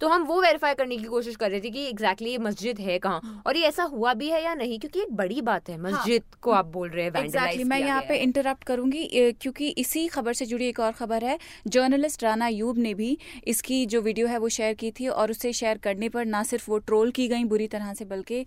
तो 0.00 0.08
हम 0.08 0.22
वो 0.24 0.40
वेरीफाई 0.42 0.74
करने 0.74 0.96
की 0.96 1.04
कोशिश 1.04 1.36
कर 1.36 1.50
रहे 1.50 1.60
थे 1.60 1.70
कि 1.70 1.84
एग्जैक्टली 1.88 2.30
ये 2.30 2.38
मस्जिद 2.38 2.80
है 2.80 2.98
कहाँ? 2.98 3.42
और 3.46 3.56
ये 3.56 3.66
ऐसा 3.66 3.82
हुआ 3.84 4.12
भी 4.14 4.28
है 4.30 4.42
या 4.44 4.54
नहीं? 4.54 4.78
क्योंकि 4.78 5.00
एक 5.00 5.12
बड़ी 5.12 5.40
बात 5.42 5.68
है 5.70 5.76
मस्जिद 5.78 6.22
हाँ, 6.24 6.38
को 6.42 6.50
आप 6.52 6.66
बोल 6.66 6.88
रहे 6.88 7.04
हैं 7.04 7.22
एग्जैक्टली 7.24 7.64
मैं 7.64 7.78
यहाँ 7.78 8.00
पे 8.08 8.16
इंटरप्ट 8.18 8.64
करूँगी 8.64 9.32
क्योंकि 9.32 9.68
इसी 9.78 10.06
खबर 10.08 10.32
से 10.32 10.46
जुड़ी 10.46 10.66
एक 10.68 10.80
और 10.80 10.92
खबर 10.92 11.24
है। 11.24 11.38
जर्नलिस्ट 11.68 12.24
राना 12.24 12.46
अयूब 12.46 12.78
ने 12.78 12.94
भी 12.94 13.16
इसकी 13.46 13.84
जो 13.86 14.00
वीडियो 14.02 14.26
है 14.26 14.38
वो 14.38 14.48
शेयर 14.48 14.74
की 14.74 14.90
थी 14.90 15.08
और 15.08 15.30
उसे 15.30 15.52
शेयर 15.52 15.78
करने 15.78 16.08
पर 16.08 16.24
ना 16.26 16.42
सिर्फ़ 16.42 16.70
वो 16.70 16.78
ट्रोल 16.80 17.10
की 17.10 17.28
गई 17.28 17.44
बुरी 17.46 17.66
तरह 17.68 17.92
से 17.94 18.04
बल्कि 18.04 18.44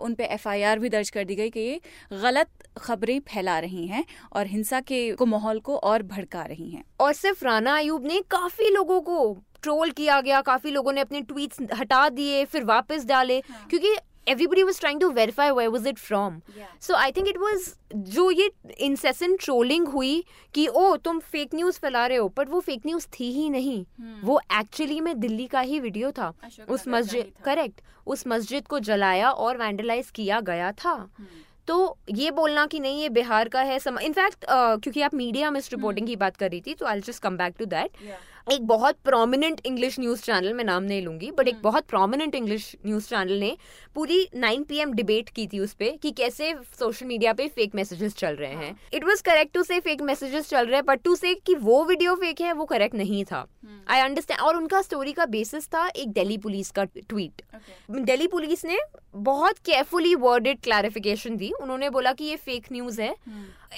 उन 0.00 0.14
पे 0.14 0.24
एफआईआर 0.34 0.78
भी 0.78 0.88
दर्ज 0.88 1.10
कर 1.10 1.24
दी 1.24 1.34
गई 1.34 1.50
कि 1.50 1.60
ये 1.60 1.80
गलत 2.12 2.48
खबरें 2.78 3.18
फैला 3.28 3.58
रही 3.58 3.86
हैं 3.86 4.04
और 4.32 4.46
हिंसा 4.46 4.80
के 4.82 5.10
को 5.12 5.26
माहौल 5.26 5.60
को 5.60 5.76
और 5.78 6.02
भड़का 6.04 6.42
रही 6.44 6.70
हैं। 6.70 6.84
और 7.00 7.12
सिर्फ़ 7.14 7.44
राना 7.44 7.76
अयूब 7.76 8.06
ने 8.06 8.20
काफ़ी 8.30 8.70
लोगों 8.70 9.00
को 9.00 9.18
ट्रोल 9.66 9.90
किया 10.00 10.20
गया 10.20 10.40
काफ़ी 10.50 10.70
लोगों 10.70 10.92
ने 10.92 11.00
अपने 11.00 11.20
ट्वीट्स 11.30 11.62
हटा 11.78 12.08
दिए 12.18 12.44
फिर 12.44 12.64
वापस 12.64 13.04
डाले 13.04 13.40
क्योंकि 13.70 13.96
everybody 14.26 14.62
was 14.64 14.78
trying 14.82 15.00
to 15.00 15.08
verify 15.16 15.44
where 15.56 15.72
was 15.72 15.84
it 15.90 16.00
from 16.04 16.38
Yeah. 16.54 16.70
so 16.86 16.96
i 16.96 17.10
think 17.10 17.28
it 17.32 17.36
was 17.42 17.66
जो 18.14 18.24
ये 18.30 18.48
incessant 18.82 19.40
trolling 19.44 19.86
हुई 19.92 20.24
कि 20.54 20.66
ओ 20.66 20.96
तुम 21.04 21.18
फेक 21.32 21.54
न्यूज़ 21.54 21.78
फैला 21.80 22.06
रहे 22.06 22.18
हो 22.18 22.28
पर 22.28 22.48
वो 22.48 22.60
फेक 22.60 22.86
न्यूज़ 22.86 23.06
थी 23.10 23.30
ही 23.32 23.48
नहीं 23.50 23.84
वो 24.24 24.40
एक्चुअली 24.58 25.00
में 25.00 25.18
दिल्ली 25.20 25.46
का 25.46 25.60
ही 25.60 25.80
वीडियो 25.80 26.10
था 26.12 26.32
Hmm. 26.32 26.68
उस 26.70 26.86
ही 26.86 26.92
मस्जिद। 26.92 27.32
करेक्ट 27.44 27.80
उस 28.06 28.26
मस्जिद 28.26 28.66
को 28.66 28.78
जलाया 28.90 29.30
और 29.30 29.56
वैंडलाइज 29.56 30.10
किया 30.10 30.40
गया 30.40 30.72
था 30.84 30.96
Hmm. 31.06 31.32
तो 31.68 31.98
ये 32.14 32.30
बोलना 32.30 32.66
कि 32.66 32.80
नहीं 32.80 33.00
ये 33.02 33.08
बिहार 33.14 33.48
का 33.48 33.62
है 33.62 33.76
इनफैक्ट 33.76 34.44
uh, 34.44 34.82
क्योंकि 34.82 35.02
आप 35.02 35.14
मीडिया 35.14 35.50
मिस 35.50 35.72
रिपोर्टिंग 35.72 36.06
hmm. 36.06 36.14
की 36.14 36.16
बात 36.16 36.36
कर 36.36 36.50
रही 36.50 36.60
थी 36.66 36.74
तो 36.74 36.86
I 36.86 37.00
just 37.00 37.22
come 37.22 37.36
back 37.36 37.54
to 37.58 37.64
that 37.64 38.04
एक 38.46 38.66
बहुत 38.66 38.96
प्रोमिनेंट 39.04 39.60
इंग्लिश 39.66 39.98
न्यूज़ 40.00 40.22
चैनल 40.22 40.52
मैं 40.52 40.64
नाम 40.64 40.82
नहीं 40.82 41.02
लूँगी 41.02 41.30
बट 41.30 41.48
एक 41.48 41.56
बहुत 41.62 41.84
प्रोमिनेंट 41.84 42.34
इंग्लिश 42.34 42.76
न्यूज़ 42.86 43.08
चैनल 43.08 43.38
ने 43.38 43.56
पूरी 43.94 44.18
9 44.36 44.62
पीएम 44.64 44.92
डिबेट 44.92 45.28
की 45.28 45.46
थी 45.46 45.58
उस 45.58 45.72
पर 45.72 45.96
कि 45.96 46.10
कैसे 46.10 46.52
सोशल 46.78 47.06
मीडिया 47.06 47.32
पे 47.32 47.46
फेक 47.48 47.74
मैसेजेस 47.74 48.14
चल 48.16 48.34
रहे 48.34 48.50
हैं। 48.50 48.76
It 48.94 49.04
was 49.04 49.20
correct 49.20 49.52
to 49.54 49.62
say 49.62 49.78
fake 49.80 50.02
messages 50.02 50.48
चल 50.48 50.66
रहे 50.66 50.76
हैं 50.76 50.84
बट 50.84 51.02
टू 51.02 51.14
से 51.14 51.34
कि 51.36 51.54
वो 51.54 51.84
वीडियो 51.84 52.14
फेक 52.14 52.40
है 52.40 52.52
वो 52.52 52.64
करेक्ट 52.64 52.94
नहीं 52.94 53.24
था। 53.24 53.46
आई 53.88 54.00
अंडरस्टैंड 54.00 54.40
और 54.40 54.56
उनका 54.56 54.82
स्टोरी 54.82 55.12
का 55.12 55.26
बेसिस 55.26 55.66
था 55.68 55.86
एक 55.88 56.12
दिल्ली 56.12 56.36
पुलिस 56.38 56.70
का 56.70 56.84
ट्वीट 56.84 57.42
दिल्ली 57.90 58.26
पुलिस 58.26 58.64
ने 58.64 58.78
बहुत 59.16 59.58
केयरफुली 59.58 60.14
वर्डेड 60.14 60.60
क्लैरिफिकेशन 60.60 61.36
दी। 61.36 61.50
उन्होंने 61.52 61.90
बोला 61.90 62.12
कि 62.12 62.24
ये 62.24 62.36
फेक 62.36 62.66
न्यूज़ 62.72 63.00
है। 63.00 63.14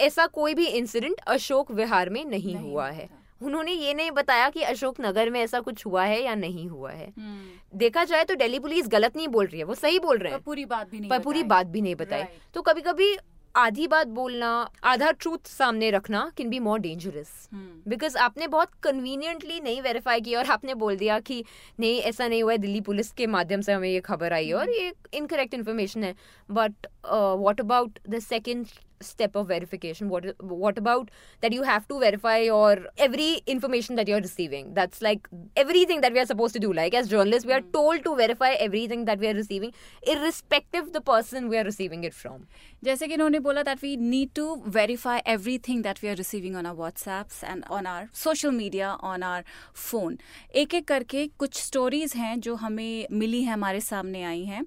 ऐसा 0.01 0.27
कोई 0.27 0.55
भी 0.55 0.67
इंसिडेंट 0.67 1.21
अशोक 1.27 1.71
विहार 1.71 2.11
में 2.11 2.25
नहीं, 2.25 2.55
नहीं 2.55 2.71
हुआ 2.71 2.89
है। 2.89 3.09
उन्होंने 3.41 3.73
ये 3.73 3.95
नहीं 3.95 4.11
बताया 4.11 4.49
कि 4.51 4.63
अशोक 4.63 5.01
नगर 5.01 5.31
में 5.31 5.41
ऐसा 5.41 5.61
कुछ 5.61 5.87
हुआ 5.87 6.05
है 6.05 6.23
या 6.23 6.35
नहीं 6.35 6.69
हुआ 6.69 6.91
है। 6.91 7.13
हम्म। 7.19 7.79
देखा 7.79 8.05
जाए 8.05 8.25
तो 8.25 8.35
दिल्ली 8.35 8.59
पुलिस 8.59 8.89
गलत 8.89 9.17
नहीं 9.17 9.29
बोल 9.29 9.47
रही 9.47 9.59
है 9.59 9.65
वो 9.65 9.75
सही 9.75 9.99
बोल 9.99 10.19
रहे 10.19 10.33
हैं। 10.33 10.41
पूरी 10.43 10.65
बात 10.65 10.91
भी 10.91 11.01
नहीं 11.01 11.11
पर। 11.11 11.43
बात 11.45 11.67
भी 11.67 11.81
नहीं 11.81 11.95
बताई। 11.95 12.25
तो 12.55 12.63
कभी 12.63 12.81
कभी 12.81 13.17
आधी 13.55 13.87
बात 13.89 14.07
बोलना 14.07 14.49
आधा 14.85 15.11
ट्रूथ 15.11 15.47
सामने 15.49 15.91
रखना 15.91 16.31
can 16.37 16.51
be 16.51 16.59
more 16.59 16.79
dangerous 16.79 17.49
hmm. 17.53 17.91
Because 17.91 18.17
आपने 18.19 18.47
बहुत 18.47 18.71
कन्वीनियंटली 18.83 19.61
नहीं 19.61 19.81
वेरीफाई 19.83 20.21
किया 20.21 20.39
और 20.39 20.47
आपने 20.47 20.75
बोल 20.75 20.97
दिया 20.97 21.19
कि 21.21 21.43
नहीं 21.81 22.01
ऐसा 22.01 22.29
नहीं 22.29 22.43
हुआ 22.43 22.53
है 22.53 22.59
दिल्ली 22.59 22.81
पुलिस 22.81 23.11
के 23.13 23.27
माध्यम 23.27 23.61
से 23.61 23.73
हमें 23.73 23.89
ये 23.89 24.01
खबर 24.01 24.33
आई 24.33 24.47
है 24.49 24.55
और 24.55 24.71
ये 24.71 24.93
इनकरेक्ट 25.15 25.55
इन्फॉर्मेशन 25.55 26.05
है। 26.05 26.15
But 26.49 26.87
what 27.07 27.61
about 27.61 27.99
the 28.09 28.19
second 28.19 28.67
step 29.01 29.35
of 29.37 29.49
verification 29.49 30.09
what 30.09 30.25
what 30.41 30.79
about 30.79 31.11
that 31.43 31.53
you 31.53 31.63
have 31.63 31.87
to 31.89 31.99
verify 32.01 32.39
your 32.39 32.79
every 32.97 33.43
information 33.47 33.97
that 33.97 34.09
you're 34.09 34.21
receiving 34.21 34.73
that's 34.75 35.03
like 35.03 35.29
everything 35.57 36.01
that 36.01 36.13
we 36.13 36.21
are 36.21 36.27
supposed 36.27 36.55
to 36.55 36.61
do 36.61 36.73
like 36.73 36.95
as 36.95 37.09
journalists 37.09 37.47
we 37.47 37.53
are 37.53 37.65
told 37.79 38.05
to 38.05 38.15
verify 38.17 38.53
everything 38.69 39.05
that 39.05 39.19
we 39.19 39.29
are 39.29 39.35
receiving 39.35 39.73
irrespective 40.03 40.93
the 40.93 41.01
person 41.01 41.49
we 41.49 41.59
are 41.59 41.65
receiving 41.65 42.05
it 42.05 42.15
from 42.15 42.47
जैसे 42.85 43.07
कि 43.09 43.15
इन्होंने 43.15 43.39
बोला 43.41 43.63
that 43.63 43.83
we 43.83 43.97
need 43.97 44.29
to 44.37 44.55
verify 44.75 45.21
everything 45.29 45.83
that 45.83 45.99
we 46.03 46.09
are 46.09 46.17
receiving 46.17 46.57
on 46.57 46.67
our 46.67 46.75
WhatsApps 46.75 47.43
and 47.45 47.65
on 47.71 47.87
our 47.87 48.07
social 48.15 48.51
media 48.51 48.93
on 49.05 49.23
our 49.23 49.45
phone 49.77 50.19
एक 50.63 50.75
एक 50.75 50.87
करके 50.89 51.27
कुछ 51.39 51.61
stories 51.63 52.13
हैं 52.17 52.39
जो 52.41 52.55
हमें 52.55 53.07
मिली 53.13 53.43
हैं 53.43 53.53
हमारे 53.53 53.81
सामने 53.81 54.23
आई 54.25 54.45
हैं 54.45 54.65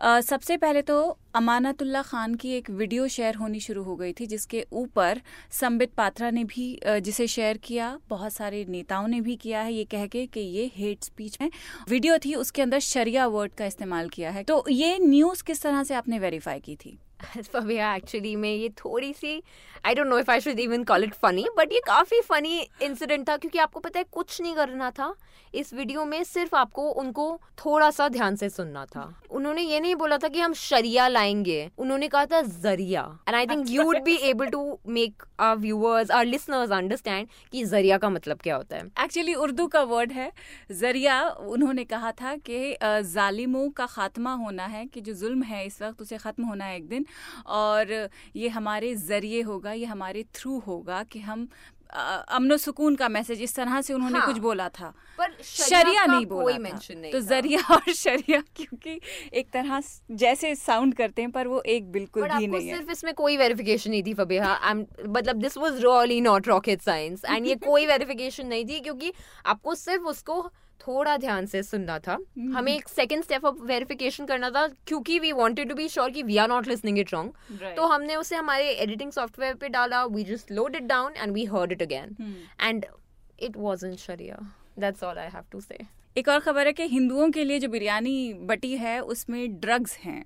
सबसे 0.00 0.56
पहले 0.56 0.80
तो 0.82 0.96
अमानतुल्ला 1.34 2.00
खान 2.02 2.34
की 2.34 2.52
एक 2.52 2.68
वीडियो 2.70 3.06
शेयर 3.08 3.34
होनी 3.34 3.60
शुरू 3.60 3.82
हो 3.82 3.96
गई 3.96 4.12
थी, 4.12 4.26
जिसके 4.26 4.64
ऊपर 4.72 5.20
संबित 5.52 5.92
पात्रा 5.94 6.30
ने 6.30 6.44
भी 6.44 6.78
जिसे 6.86 7.26
शेयर 7.26 7.56
किया, 7.56 7.98
बहुत 8.08 8.32
सारे 8.32 8.64
नेताओं 8.68 9.08
ने 9.08 9.20
भी 9.20 9.36
किया 9.36 9.62
है, 9.62 9.72
ये 9.72 9.84
कह 9.84 10.06
के 10.06 10.26
कि 10.26 10.40
ये 10.40 10.70
हेट 10.76 11.04
स्पीच 11.04 11.38
है। 11.40 11.50
वीडियो 11.88 12.18
थी, 12.18 12.34
उसके 12.36 12.62
अंदर 12.62 12.78
शरिया 12.80 13.26
वर्ड 13.26 13.52
का 13.54 13.66
इस्तेमाल 13.66 14.08
किया 14.08 14.30
है। 14.30 14.42
तो 14.44 14.64
ये 14.70 14.98
न्यूज़ 14.98 15.44
किस 15.44 15.62
तरह 15.62 15.82
से 15.82 15.94
आपने 15.94 16.18
वेरीफाई 16.18 16.60
की 16.60 16.76
थी? 16.76 16.98
फबिया 17.52 17.94
एक्चुअली 17.94 18.34
में 18.36 18.52
ये 18.54 18.68
थोड़ी 18.78 19.12
सी 19.12 19.42
I 19.86 19.94
don't 19.94 20.06
know 20.06 20.18
if 20.18 20.30
I 20.30 20.40
should 20.40 20.58
even 20.60 20.84
call 20.84 21.04
it 21.04 21.14
funny 21.14 21.44
but 21.58 21.72
ये 21.72 21.80
काफ़ी 21.86 22.20
फनी 22.20 22.58
इंसिडेंट 22.82 23.28
था 23.28 23.36
क्योंकि 23.36 23.58
आपको 23.58 23.80
पता 23.80 23.98
है 23.98 24.04
कुछ 24.12 24.40
नहीं 24.40 24.54
करना 24.54 24.90
था। 24.90 25.14
इस 25.54 25.72
वीडियो 25.74 26.04
में 26.04 26.22
सिर्फ़ 26.24 26.54
आपको 26.56 26.82
उनको 27.00 27.24
थोड़ा 27.58 27.90
सा 27.90 28.08
ध्यान 28.08 28.36
से 28.36 28.48
सुनना 28.48 28.84
था। 28.86 29.02
उन्होंने 29.30 29.62
ये 29.62 29.80
नहीं 29.80 29.94
बोला 29.94 30.18
था 30.18 30.28
कि 30.28 30.40
हम 30.40 30.52
शरिया 30.54 31.06
लाएँगे। 31.08 31.70
उन्होंने 31.78 32.08
कहा 32.08 32.24
था 32.26 32.40
ज़रिया। 32.42 33.02
And 33.28 33.36
I 33.36 33.46
think 33.46 33.70
you 33.70 33.82
would 33.84 33.98
be 34.04 34.14
able 34.28 34.46
to 34.46 34.78
make 34.88 35.22
our 35.40 35.56
viewers 35.56 36.10
our 36.10 36.24
listeners 36.26 36.70
understand 36.72 37.28
कि 37.52 37.64
ज़रिया 37.64 37.98
का 37.98 38.10
मतलब 38.10 38.38
क्या 38.42 38.56
होता 38.56 38.76
है। 38.76 38.84
एक्चुअली 39.04 39.34
उर्दू 39.36 39.66
का 39.66 39.82
वर्ड 39.84 40.12
है। 40.12 40.30
ज़रिया 40.72 41.22
उन्होंने 41.48 41.84
कहा 41.84 42.12
था 42.12 42.34
कि 42.48 42.76
जालिमों 42.82 43.68
का 43.70 43.86
खात्मा 43.86 44.34
होना 44.34 44.66
है 44.66 44.84
कि 44.86 45.00
जो 45.00 45.14
जुल्म 45.14 45.42
है 45.42 45.64
इस 45.66 45.80
वक्त 45.82 46.02
उसे 46.02 46.18
ख़त्म 46.18 46.44
होना 46.44 46.64
है 46.64 46.76
एक 46.76 46.88
दिन। 46.88 47.06
और 47.48 48.08
ये 48.36 48.48
हमारे 48.50 48.94
ज़रिए 49.02 49.42
होगा 49.42 49.72
ये 49.72 49.84
हमारे 49.86 50.24
थ्रू 50.34 50.58
होगा 50.58 51.02
कि 51.02 51.20
हम 51.20 51.48
अमन 51.92 52.56
सुकून 52.56 52.96
का 52.96 53.08
मैसेज 53.08 53.40
इस 53.42 53.54
तरह 53.54 53.80
से 53.80 53.94
उन्होंने 53.94 54.18
हाँ। 54.18 54.26
कुछ 54.26 54.38
बोला 54.38 54.68
था 54.68 54.92
पर 55.18 55.32
शरिया 55.44 56.04
नहीं 56.06 56.26
बोला 56.26 56.52
था 56.52 56.94
नहीं 56.94 57.12
तो। 57.12 57.20
ज़रिया 57.20 57.60
और 57.70 57.92
शरिया 57.92 58.42
क्योंकि 58.56 59.00
एक 59.32 59.50
तरह 59.52 59.80
जैसे 60.14 60.54
साउंड 60.54 60.94
करते 60.94 61.22
हैं 61.22 61.30
पर 61.30 61.46
वो 61.46 61.60
एक 61.66 61.90
बिल्कुल 61.92 62.28
भी 62.28 62.46
नहीं 62.46 62.68
है 62.68 62.76
सिर्फ़ 62.76 62.90
इसमें 62.92 63.12
कोई 63.14 63.36
वेरिफिकेशन 63.36 63.90
नहीं 63.90 64.02
थी 64.02 64.14
फबीहा 64.14 64.74
मतलब 64.74 65.36
this 65.36 65.56
was 65.58 65.84
really 65.84 66.20
not 66.20 66.48
rocket 66.48 66.82
science 66.82 67.24
and 67.24 67.46
ये 67.46 67.54
कोई 67.64 67.86
वेरिफिकेशन 67.86 68.46
नहीं 68.46 68.64
थी 68.64 68.80
क्योंकि 68.80 69.12
आपको 69.46 69.74
सिर्फ़ 69.76 70.04
उसको 70.06 70.42
थोड़ा 70.80 71.16
ध्यान 71.16 71.46
से 71.46 71.62
सुनना 71.62 71.98
था। 71.98 72.16
हमें 72.54 72.72
एक 72.74 72.88
सेकंड 72.88 73.24
स्टेप 73.24 73.44
ऑफ़ 73.44 73.62
वेरिफिकेशन 73.66 74.26
करना 74.26 74.50
था 74.50 74.66
क्योंकि 74.86 75.18
we 75.18 75.32
wanted 75.32 75.68
to 75.68 75.74
be 75.74 75.88
sure 75.88 76.10
कि 76.10 76.22
we 76.22 76.36
are 76.36 76.48
not 76.48 76.68
listening 76.68 76.98
it 76.98 77.12
wrong 77.12 77.74
तो 77.76 77.86
हमने 77.86 78.16
उसे 78.16 78.36
हमारे 78.36 78.70
एडिटिंग 78.72 79.12
सॉफ्टवेयर 79.12 79.54
पे 79.54 79.68
डाला 79.68 80.04
we 80.06 80.24
just 80.24 80.52
load 80.52 80.76
it 80.76 80.82
down 80.82 81.12
and 81.16 81.32
we 81.32 81.44
heard 81.44 81.72
it 81.72 81.82
again 81.82 82.16
and 82.60 82.86
it 83.40 83.56
wasn't 83.56 83.98
sharia 83.98 84.38
that's 84.78 85.04
all 85.04 85.18
I 85.18 85.28
have 85.28 85.44
to 85.52 85.60
say 85.60 85.78
एक 86.16 86.28
और 86.28 86.38
खबर 86.40 86.66
है 86.66 86.72
कि 86.72 86.82
हिंदुओं 86.88 87.30
के 87.30 87.44
लिए 87.44 87.58
जो 87.58 87.68
बिरयानी 87.68 88.32
बटी 88.34 88.72
है 88.76 88.98
उसमें 89.00 89.60
ड्रग्स 89.60 89.96
हैं। 89.96 90.24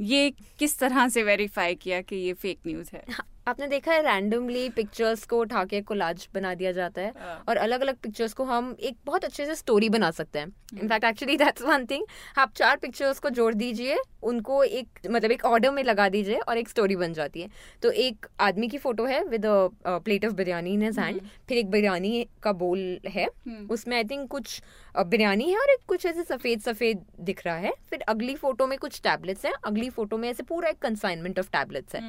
ये 0.00 0.30
किस 0.58 0.78
तरह 0.78 1.08
से 1.08 1.22
वेरीफाई 1.22 1.74
किया 1.74 2.00
कि 2.00 2.16
ये 2.16 2.32
फेक 2.32 2.58
न्यूज़ 2.66 2.90
है 2.92 3.04
आपने 3.48 3.66
देखा 3.66 3.92
है 3.92 4.02
रैंडमली 4.02 4.68
पिक्चर्स 4.68 5.24
को 5.26 5.38
उठा 5.40 5.64
के 5.64 5.80
कोलाज 5.80 6.28
बना 6.34 6.54
दिया 6.54 6.72
जाता 6.72 7.02
है 7.02 7.12
हाँ। 7.18 7.44
और 7.48 7.56
अलग 7.56 7.80
अलग 7.80 7.96
पिक्चर्स 7.96 8.32
को 8.32 8.44
हम 8.44 8.74
एक 8.80 8.96
बहुत 9.06 9.24
अच्छे 9.24 9.46
से 9.46 9.54
स्टोरी 9.54 9.88
बना 9.88 10.10
सकते 10.10 10.38
हैं। 10.38 10.52
In fact 10.80 11.04
actually 11.04 11.36
that's 11.36 11.62
one 11.62 11.86
thing 11.86 12.04
आप 12.38 12.52
चार 12.56 12.76
पिक्चर्स 12.76 13.18
को 13.18 13.30
जोड़ 13.30 13.52
दीजिए 13.54 13.96
उनको 14.22 14.62
एक 14.64 14.98
मतलब 15.10 15.30
एक 15.30 15.44
ऑर्डर 15.44 15.70
में 15.70 15.82
लगा 15.84 16.08
दीजिए 16.08 16.38
और 16.38 16.58
एक 16.58 16.68
स्टोरी 16.68 16.96
बन 16.96 17.12
जाती 17.12 17.42
है। 17.42 17.48
तो 17.82 17.90
एक 17.90 18.26
आदमी 18.40 18.68
की 18.68 18.78
फ़ोटो 18.78 19.04
है 19.04 19.22
with 19.24 19.46
a 19.46 19.68
plate 19.86 20.24
of 20.26 20.32
biryani 20.34 20.72
in 20.74 20.82
his 20.82 20.98
hand 20.98 21.20
फिर 21.48 21.58
एक 21.58 21.70
बिरयानी 21.70 22.26
का 22.42 22.52
बोल 22.52 22.78
है। 23.08 23.26
hmm. 23.26 23.70
उसमें 23.70 23.96
आई 23.96 24.04
थिंक 24.04 24.28
कुछ 24.30 24.60
बिरयानी 24.96 25.50
है 25.50 25.58
और 25.58 25.70
एक 25.70 25.80
कुछ 25.88 26.06
ऐसे 26.06 26.22
सफ़ेद 26.24 26.60
सफ़ेद 26.60 27.04
दिख 27.20 27.44
रहा 27.46 27.56
है। 27.56 27.72
फिर 27.90 28.00
अगली 28.08 28.34
फ़ोटो 28.34 28.66
में 28.66 28.78
कुछ 28.78 29.00
टैबलेट्स 29.00 29.44
हैं। 29.46 29.52
अगली 29.64 29.90
फ़ोटो 29.90 30.18
में 30.18 30.28
ऐसे 30.30 30.42
पूरा 30.42 30.68
एक 30.68 30.78
कंसाइनमेंट 30.78 31.38
ऑफ़ 31.38 31.50
टैबलेट्स 31.52 31.94
है। 31.94 32.02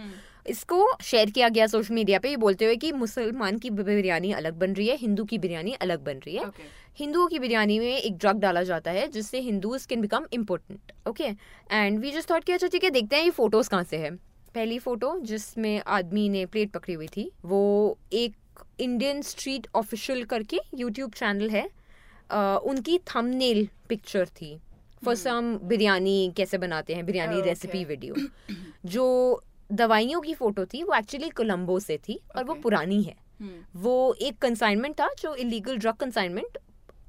इसको 0.50 0.86
शेयर 1.04 1.30
किया 1.30 1.50
गया 1.50 1.68
सोशल 1.68 1.94
मीडिया 1.94 2.20
पे। 2.20 2.30
ये 2.30 2.38
बोलते 2.38 2.66
हुए 2.66 2.76
कि 2.76 2.92
मुसलमान 2.92 3.58
की 3.58 3.70
बिरयानी 3.72 4.32
अलग 4.34 4.58
बन 4.60 4.74
रही 4.74 4.88
है 4.88 4.96
हिंदू 4.98 5.24
की 5.26 5.38
बिरयानी 5.38 5.74
अलग 5.82 6.04
बन 6.04 6.20
रही 6.26 6.36
है। 6.36 6.44
Okay. 6.44 6.68
हिंदुओं 7.00 7.28
की 7.28 7.40
बिरयानी 7.40 7.78
में 7.80 7.96
एक 7.98 8.18
ड्रग 8.18 8.40
डाला 8.40 8.64
जाता 8.64 8.92
है 8.92 9.08
जिससे 9.08 9.40
Hindus 9.42 9.86
can 9.86 10.02
become 10.02 10.26
important 10.34 10.92
okay 11.08 11.24
and 11.72 12.00
we 12.00 12.12
just 12.12 12.30
thought 12.32 12.44
कि 12.44 12.52
अच्छा 12.54 12.68
ठीक 12.68 12.84
है 12.84 12.90
देखते 12.90 13.16
हैं 13.16 13.24
ये 13.24 13.30
फ़ोटोज़ 13.32 13.70
कहाँ 13.70 13.84
से 13.84 13.98
है। 13.98 14.10
पहली 14.56 14.80
फ़ोटो 14.80 15.18
जिसमें 15.24 15.82
आदमी 15.88 16.28
ने 16.30 16.46
प्लेट 16.46 16.72
पकड़ी 16.72 16.94
हुई 16.94 17.08
थी 17.08 17.30
वो 17.46 17.62
एक 18.14 18.36
इंडियन 18.80 19.22
स्ट्रीट 19.22 19.68
ऑफिशियल 19.76 20.24
करके 20.26 20.60
यूट्यूब 20.78 21.12
चैनल 21.14 21.50
है। 21.50 21.68
अ, 22.32 22.38
उनकी 22.64 22.98
थंबनेल 23.16 23.68
पिक्चर 23.90 24.26
थी। 24.42 24.58
फॉर 25.06 25.16
सम 25.16 25.56
बिरयानी 25.64 26.32
कैसे 26.38 26.58
बनाते 26.58 26.96
हैं 26.96 27.06
बिरयानी 27.06 27.42
रेसिपी 27.42 27.84
वीडियो 27.86 28.16
जो 28.86 29.06
दवाइयों 29.72 30.22
की 30.22 30.34
फ़ोटो 30.34 30.66
थी 30.66 30.84
वो 30.84 30.94
एक्चुअली 30.96 31.30
कोलम्बो 31.30 31.80
से 31.80 31.98
थी 31.98 32.20
और 32.36 32.44
वो 32.44 32.54
पुरानी 32.54 33.02
है 33.04 33.16
hmm. 33.16 33.76
वो 33.76 34.14
एक 34.22 34.38
कंसाइनमेंट 34.38 35.00
था 35.00 35.10
जो 35.20 35.36
इलीगल 35.36 35.78
ड्रग 35.78 35.96
कंसाइनमेंट 35.96 36.58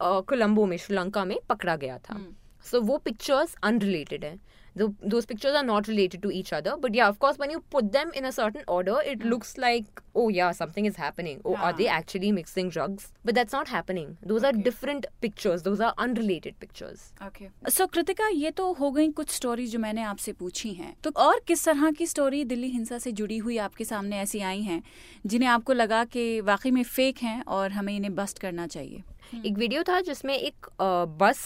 कोलम्बो 0.03 0.67
में 0.67 0.77
श्रीलंका 0.77 1.25
में 1.25 1.39
पकड़ा 1.49 1.77
गया 1.77 1.99
था 1.99 2.15
सो 2.15 2.77
hmm. 2.77 2.83
so, 2.83 2.91
वो 2.91 2.99
पिक्चर्स 2.99 3.57
अनरिलेटेड 3.63 4.25
है 4.25 4.39
those 4.77 5.27
pictures 5.27 5.55
are 5.55 5.65
not 5.65 5.89
related 5.89 6.23
to 6.23 6.31
each 6.31 6.53
other 6.53 6.75
but 6.77 6.95
yeah 6.95 7.09
of 7.09 7.19
course 7.19 7.39
when 7.39 7.51
you 7.51 7.61
put 7.71 7.93
them 7.93 8.11
in 8.15 8.25
a 8.25 8.31
certain 8.33 8.63
order 8.69 8.99
it 9.13 9.25
looks 9.25 9.57
like 9.59 10.03
oh 10.15 10.29
yeah 10.29 10.53
something 10.53 10.87
is 10.91 10.97
happening 10.97 11.41
oh 11.45 11.53
yeah. 11.53 11.63
are 11.69 11.73
they 11.73 11.87
हाँ. 11.87 11.99
actually 12.01 12.31
mixing 12.33 12.69
drugs 12.69 13.09
but 13.25 13.35
that's 13.35 13.53
not 13.53 13.69
happening 13.69 14.17
those 14.23 14.45
okay. 14.45 14.49
are 14.59 14.63
different 14.69 15.07
pictures 15.21 15.63
those 15.63 15.81
are 15.81 15.93
unrelated 16.07 16.59
pictures 16.61 17.03
okay 17.27 17.49
so 17.71 17.87
Kritika 17.97 18.29
ये 18.35 18.51
तो 18.61 18.73
हो 18.81 18.91
गई 18.91 19.09
कुछ 19.21 19.31
story 19.37 19.67
जो 19.67 19.79
मैंने 19.79 20.03
आपसे 20.13 20.33
पूछी 20.45 20.73
हैं 20.75 20.95
तो 21.05 21.11
और 21.27 21.41
किस 21.49 21.65
तरह 21.65 21.91
की 21.99 22.07
स्टोरी 22.07 22.45
दिल्ली 22.55 22.69
हिंसा 22.71 22.99
से 22.99 23.13
जुड़ी 23.23 23.39
हुई 23.39 23.57
आपके 23.69 23.85
सामने 23.85 24.19
ऐसी 24.21 24.41
आई 24.53 24.63
हैं 24.63 24.83
जिन्हें 25.27 25.49
आपको 25.49 25.73
लगा 25.73 26.05
कि 26.15 26.41
वाकई 26.53 26.71
में 26.71 26.83
फेक 26.83 27.19
हैं 27.23 27.43
और 27.59 27.73
हमें 27.73 27.95
इन्हें 27.97 28.15
बस्ट 28.15 28.39
करना 28.39 28.67
चाहिए 28.77 29.03
एक 29.47 29.59
वीडियो 29.59 29.83
था 29.89 30.01
जिसमें 30.11 30.35
एक 30.37 30.67
अ, 30.67 31.05
बस 31.21 31.43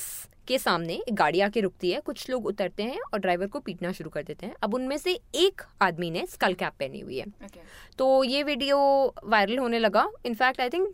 के 0.48 0.58
सामने 0.58 0.94
एक 0.94 1.14
गाड़ी 1.14 1.40
आके 1.40 1.60
रुकती 1.60 1.90
है। 1.90 2.00
कुछ 2.00 2.28
लोग 2.30 2.46
उतरते 2.46 2.82
हैं 2.82 3.00
और 3.12 3.20
ड्राइवर 3.20 3.46
को 3.46 3.60
पीटना 3.60 3.92
शुरू 3.92 4.10
कर 4.10 4.22
देते 4.22 4.46
हैं। 4.46 4.54
अब 4.62 4.74
उनमें 4.74 4.96
से 4.98 5.18
एक 5.34 5.62
आदमी 5.82 6.10
ने 6.10 6.24
स्कल 6.26 6.54
कैप 6.54 6.72
पहनी 6.78 7.00
हुई 7.00 7.18
है। 7.18 7.26
Okay. 7.26 7.64
तो 7.98 8.24
ये 8.24 8.42
वीडियो 8.42 8.78
वायरल 9.24 9.58
होने 9.58 9.78
लगा। 9.78 10.08
In fact 10.26 10.60
I 10.60 10.68
think 10.68 10.88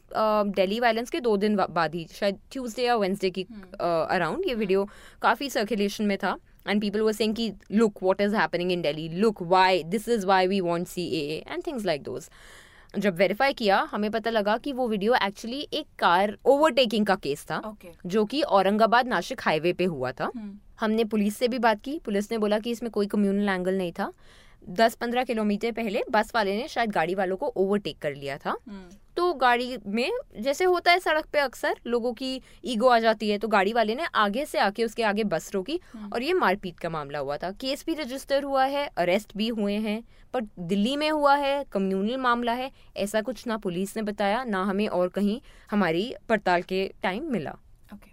Delhi 0.56 0.80
violence 0.80 1.10
के 1.10 1.20
दो 1.20 1.36
दिन 1.36 1.56
बाद 1.56 1.94
ही 1.94 2.06
शायद 2.12 2.38
ट्यूसडे 2.52 2.82
या 2.82 2.96
वेंसडे 2.96 3.30
की 3.30 3.42
अराउंड 3.42 4.36
hmm. 4.36 4.44
uh, 4.44 4.48
ये 4.48 4.54
वीडियो 4.54 4.84
hmm. 4.84 5.20
काफ़ी 5.22 5.50
सर्कुलेशन 5.50 6.04
में 6.04 6.16
था। 6.18 6.36
एंड 6.68 6.80
पीपल 6.80 7.00
वर 7.00 7.12
सेइंग 7.12 7.34
कि 7.34 7.52
look 7.72 8.02
what 8.02 8.20
is 8.20 8.34
happening 8.36 8.72
in 8.72 8.82
Delhi 8.82 9.08
look 9.10 9.42
why 9.42 9.82
this 9.84 10.08
is 10.08 10.26
why 10.26 10.46
we 10.46 10.60
want 10.60 10.86
CAA 10.86 11.38
and 11.48 11.66
things 11.66 11.84
like 11.84 12.02
those 12.02 12.28
जब 12.98 13.16
वेरीफाई 13.16 13.52
किया 13.52 13.78
हमें 13.90 14.10
पता 14.10 14.30
लगा 14.30 14.56
कि 14.56 14.72
वो 14.72 14.88
वीडियो 14.88 15.14
एक्चुअली 15.14 15.60
एक 15.72 15.86
कार 15.98 16.36
ओवरटेकिंग 16.44 17.06
का 17.06 17.14
केस 17.14 17.44
था 17.50 17.60
Okay. 17.62 17.92
जो 18.06 18.24
कि 18.24 18.42
औरंगाबाद 18.42 19.06
नासिक 19.06 19.40
हाईवे 19.40 19.72
पे 19.72 19.84
हुआ 19.84 20.12
था 20.12 20.30
hmm. 20.30 20.48
हमने 20.80 21.04
पुलिस 21.04 21.36
से 21.36 21.48
भी 21.48 21.58
बात 21.58 21.80
की 21.80 21.98
पुलिस 22.04 22.30
ने 22.32 22.38
बोला 22.38 22.58
कि 22.58 22.70
इसमें 22.70 22.90
कोई 22.92 23.06
कम्युनल 23.06 23.48
एंगल 23.48 23.76
नहीं 23.78 23.92
था 23.92 24.12
दस 24.68 24.94
पंद्रह 24.94 25.24
किलोमीटर 25.24 25.72
पहले 25.72 26.02
बस 26.10 26.32
वाले 26.34 26.56
ने 26.56 26.68
शायद 26.68 26.90
गाड़ी 26.90 27.14
वालों 27.14 27.36
को 27.36 27.46
ओवरटेक 27.56 27.98
कर 27.98 28.14
लिया 28.14 28.38
था 28.38 28.56
हम्म. 28.68 28.96
तो 29.20 29.32
गाड़ी 29.34 29.76
में 29.86 30.10
जैसे 30.40 30.64
होता 30.64 30.92
है 30.92 30.98
सड़क 30.98 31.26
पे 31.32 31.38
अक्सर 31.38 31.76
लोगों 31.86 32.12
की 32.12 32.40
ईगो 32.64 32.88
आ 32.88 32.98
जाती 32.98 33.30
है 33.30 33.38
तो 33.38 33.48
गाड़ी 33.48 33.72
वाले 33.72 33.94
ने 33.94 34.06
आगे 34.14 34.44
से 34.46 34.58
आके 34.58 34.84
उसके 34.84 35.02
आगे 35.02 35.24
बस 35.24 35.50
रोकी 35.54 35.80
और 36.12 36.22
ये 36.22 36.32
मारपीट 36.32 36.80
का 36.80 36.90
मामला 36.90 37.18
हुआ 37.18 37.36
था। 37.36 37.50
केस 37.50 37.84
भी 37.86 37.94
रजिस्टर 37.94 38.42
हुआ 38.42 38.64
है 38.64 38.88
अरेस्ट 38.96 39.36
भी 39.36 39.48
हुए 39.48 39.74
हैं 39.74 40.02
पर 40.34 40.46
दिल्ली 40.58 40.96
में 40.96 41.10
हुआ 41.10 41.34
है 41.36 41.64
कम्युनल 41.72 42.16
मामला 42.16 42.52
है 42.52 42.70
ऐसा 42.96 43.22
कुछ 43.22 43.46
ना 43.46 43.56
पुलिस 43.56 43.96
ने 43.96 44.02
बताया 44.02 44.44
ना 44.44 44.64
हमें 44.64 44.88
और 44.88 45.08
कहीं 45.08 45.40
हमारी 45.70 46.14
पड़ताल 46.28 46.62
के 46.62 46.86
टाइम 47.02 47.32
मिला। 47.32 47.56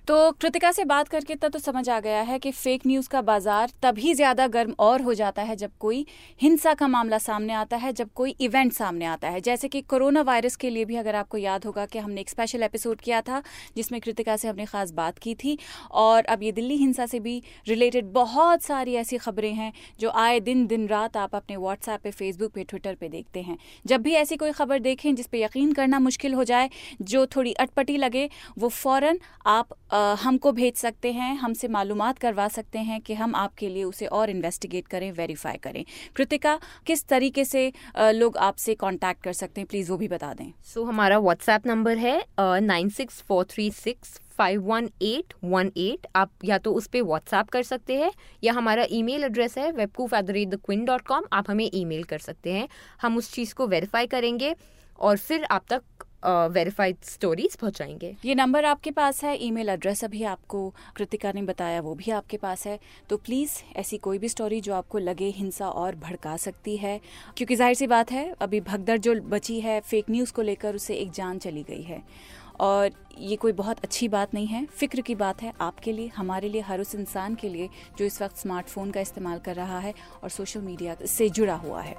तो 0.08 0.32
कृतिका 0.32 0.72
से 0.72 0.84
बात 0.86 1.08
करके 1.08 1.36
तब 1.36 1.52
तो 1.52 1.60
समझ 1.60 1.90
आ 1.90 2.00
गया 2.00 2.20
है 2.22 2.38
कि 2.40 2.52
फेक 2.52 2.82
न्यूज़ 2.88 3.08
का 3.10 3.22
बाज़ार 3.22 3.72
तभी 3.82 4.14
ज़्यादा 4.14 4.46
गर्म 4.48 4.74
और 4.80 5.02
हो 5.02 5.14
जाता 5.14 5.42
है 5.42 5.56
जब 5.56 5.72
कोई 5.80 6.06
हिंसा 6.42 6.74
का 6.74 6.88
मामला 6.88 7.18
सामने 7.18 7.54
आता 7.54 7.78
है, 7.78 7.92
जब 7.94 8.10
कोई 8.16 8.36
इवेंट 8.42 8.72
सामने 8.74 9.06
आता 9.06 9.30
है। 9.30 9.42
जैसे 9.42 9.68
कि 9.68 9.82
कोरोना 9.84 10.22
वायरस 10.22 10.56
के 10.56 10.70
लिए 10.70 10.86
भी 10.86 10.96
अगर 10.96 11.16
आपको 11.16 11.38
याद 11.38 11.66
होगा 11.66 11.86
कि 11.86 12.00
हमने 12.00 12.22
एक 12.22 12.30
स्पेशल 12.30 12.64
एपिसोड 12.64 13.02
किया 13.02 13.20
था, 13.22 13.42
जिसमें 13.78 14.00
कृतिका 14.02 14.36
से 14.36 14.48
हमने 14.48 14.66
खास 14.66 14.92
बात 14.92 15.18
की 15.18 15.34
थी। 15.36 15.58
और 15.94 16.26
अब 16.26 16.44
ये 16.44 16.52
दिल्ली 16.52 16.78
हिंसा 16.78 17.06
से 17.06 17.20
भी 17.20 17.42
रिलेटेड 17.68 18.14
बहुत 18.14 18.64
सारी 18.64 18.96
ऐसी 18.96 19.18
खबरें 19.18 19.54
हैं, 19.54 19.72
जो 20.00 20.10
आए 20.12 20.40
दिन 20.40 20.66
दिन 20.68 20.88
रात 20.88 21.18
आप 21.18 21.36
अपने 21.36 21.58
व्हाट्सएप 21.58 22.02
पे 22.04 22.12
फेसबुक 22.14 22.52
पे 22.52 22.64
ट्विटर 22.64 22.96
पे 22.96 23.10
देखते 23.10 23.42
हैं। 23.42 23.58
जब 23.86 24.02
भी 24.02 24.14
ऐसी 24.14 24.38
कोई 24.38 24.52
खबर 24.54 24.80
देखें 24.80 25.14
जिस 25.16 25.28
पे 25.28 25.44
यकीन 25.44 25.74
करना 25.74 26.00
मुश्किल 26.00 26.34
हो 26.34 26.44
जाए, 26.46 26.70
जो 27.02 27.26
थोड़ी 27.36 27.54
अटपटी 27.56 27.98
लगे, 27.98 28.30
वो 28.58 28.70
फ़ौरन 28.70 29.20
आप 29.48 29.76
हमको 30.20 30.52
भेज 30.52 30.76
सकते 30.76 31.12
हैं 31.12 31.36
हमसे 31.38 31.68
मालूम 31.68 32.12
करवा 32.22 32.48
सकते 32.48 32.80
हैं 32.80 33.00
कि 33.02 33.14
हम 33.14 33.36
आपके 33.36 33.70
लिए 33.70 33.84
उसे 33.84 34.06
और 34.08 34.30
इन्वेस्टिगेट 34.30 34.88
करें 34.88 35.12
वेरीफाई 35.12 35.58
करें। 35.58 35.84
कृतिका 36.16 36.60
किस 36.86 37.08
तरीके 37.08 37.46
से 37.46 37.72
लोग 37.98 38.38
आपसे 38.40 38.76
कॉन्टैक्ट 38.76 39.24
कर 39.24 39.34
सकते 39.34 39.62
हैं? 39.62 39.68
प्लीज़ 39.68 39.92
वो 39.92 39.98
भी 39.98 40.08
बता 40.08 40.34
दें। 40.34 40.52
सो 40.64 40.82
so, 40.82 40.88
हमारा 40.88 41.20
व्हाट्सएप 41.20 41.68
नंबर 41.68 41.98
है 41.98 42.24
nine 42.40 42.90
six 42.90 43.22
four 43.22 43.46
three 43.46 43.70
six 43.72 44.20
five 44.38 44.64
one 44.64 44.90
eight 45.02 45.34
one 45.44 45.72
eight 45.78 46.08
आप 46.16 46.32
या 46.46 46.58
तो 46.58 46.74
उस 46.74 46.88
पर 46.88 47.02
व्हाट्सएप 47.02 47.50
कर 47.50 47.64
सकते 47.64 47.96
हैं 47.96 48.12
या 48.44 48.54
हमारा 48.54 48.86
ईमेल 48.92 49.24
एड्रेस 49.24 49.58
है 49.58 49.72
WebQoof 49.72 50.14
at 50.14 50.26
the 50.26 50.32
rate 50.32 50.50
the 50.50 50.60
Quint 50.66 50.86
dot 50.86 51.02
com 51.02 51.24
आप 51.34 51.50
हमें 51.52 51.70
ईमेल 51.74 52.04
कर 52.04 52.18
सकते 52.20 52.54
हैं। 52.54 52.68
हम 53.02 53.18
उस 53.18 53.32
चीज़ 53.34 53.54
को 53.56 53.68
वेरीफाई 53.68 54.08
करेंगे 54.08 54.56
और 55.00 55.18
फिर 55.18 55.44
आप 55.44 55.66
तक 55.70 55.84
वेरीफाइड 56.24 56.98
स्टोरीज 57.04 57.56
पहुंचाएँगे। 57.56 58.16
ये 58.26 58.36
नंबर 58.36 58.66
आपके 58.66 58.92
पास 58.92 59.24
है, 59.24 59.36
ईमेल 59.38 59.70
एड्रेस 59.70 60.04
अभी 60.04 60.24
आपको 60.24 60.74
कृतिका 60.96 61.32
ने 61.32 61.42
बताया, 61.42 61.82
वो 61.82 61.96
भी 61.96 62.12
आपके 62.12 62.38
पास 62.38 62.66
है। 62.68 62.80
तो 63.10 63.18
प्लीज़ 63.18 63.52
ऐसी 63.76 63.98
कोई 63.98 64.18
भी 64.18 64.30
स्टोरी 64.30 64.62
जो 64.62 64.74
आपको 64.74 64.98
लगे, 64.98 65.30
हिंसा 65.30 65.70
और 65.70 65.96
भड़का 65.96 66.38
सकती 66.38 66.78
है, 66.78 67.00
क्योंकि 67.38 67.56
ज़ाहिर 67.56 67.76
सी 67.76 67.88
बात 67.88 68.12
है, 68.12 68.34
अभी 68.42 68.62
भगदड़ 68.62 68.98
जो 68.98 69.16
बची 69.22 69.60
है 69.60 69.80
फेक 69.82 70.10
न्यूज़ 70.10 70.34
को 70.34 70.42
लेकर 70.42 70.76
उसे 70.76 70.96
एक 70.96 71.12
जान 71.12 71.40
चली 71.40 71.64
गई 71.64 71.82
है। 71.82 72.04
और 72.60 72.92
ये 73.18 73.36
कोई 73.36 73.52
बहुत 73.52 73.80
अच्छी 73.80 74.08
बात 74.08 74.34
नहीं 74.34 74.48
है, 74.48 74.66
फ़िक्र 74.66 75.02
की 75.02 75.16
बात 75.16 75.42
है 75.42 75.54
आपके 75.62 75.92
लिए, 75.92 76.08
हमारे 76.08 76.50
लिए, 76.50 76.62
हर 76.62 76.82
उस 76.82 76.96
इंसान 76.96 77.36
के 77.36 77.50
लिए 77.50 77.70
जो 77.98 78.06
इस 78.06 78.22
वक्त 78.22 78.38
स्मार्टफ़ोन 78.38 78.92
का 78.92 79.02
इस्तेमाल 79.02 79.40
कर 79.40 79.56
रहा 79.56 79.80
है 79.80 79.94
और 80.24 80.30
सोशल 80.30 80.62
मीडिया 80.62 80.96
से 81.06 81.30
जुड़ा 81.30 81.56
हुआ 81.56 81.82
है। 81.82 81.96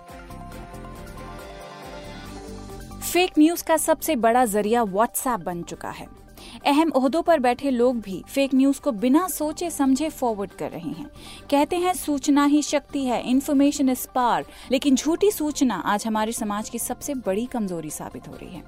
फेक 3.09 3.39
न्यूज़ 3.39 3.63
का 3.65 3.77
सबसे 3.77 4.15
बड़ा 4.17 4.45
ज़रिया 4.45 4.83
व्हाट्सएप 4.85 5.41
बन 5.41 5.63
चुका 5.63 5.91
है। 5.91 6.07
अहम 6.67 6.91
उहदों 6.91 7.23
पर 7.23 7.39
बैठे 7.41 7.71
लोग 7.71 8.01
भी 8.01 8.23
फेक 8.27 8.55
न्यूज़ 8.55 8.81
को 8.81 8.93
बिना 8.95 9.27
सोचे 9.29 9.71
समझे 9.71 10.09
फॉरवर्ड 10.11 10.51
कर 10.53 10.71
रहे 10.71 10.91
हैं। 10.91 11.07
कहते 11.51 11.77
हैं, 11.77 11.95
सूचना 11.95 12.45
ही 12.45 12.63
शक्ति 12.63 13.05
है 13.05 13.23
इन्फॉर्मेशन 13.31 13.89
इज़ 13.89 14.07
पावर 14.15 14.45
लेकिन 14.71 14.97
झूठी 14.97 15.31
सूचना 15.31 15.83
आज 15.87 16.07
हमारे 16.07 16.33
समाज 16.33 16.69
की 16.69 16.79
सबसे 16.79 17.15
बड़ी 17.17 17.47
कमज़ोरी 17.47 17.91
साबित 17.91 18.29
हो 18.29 18.35
रही 18.35 18.55
है। 18.57 18.63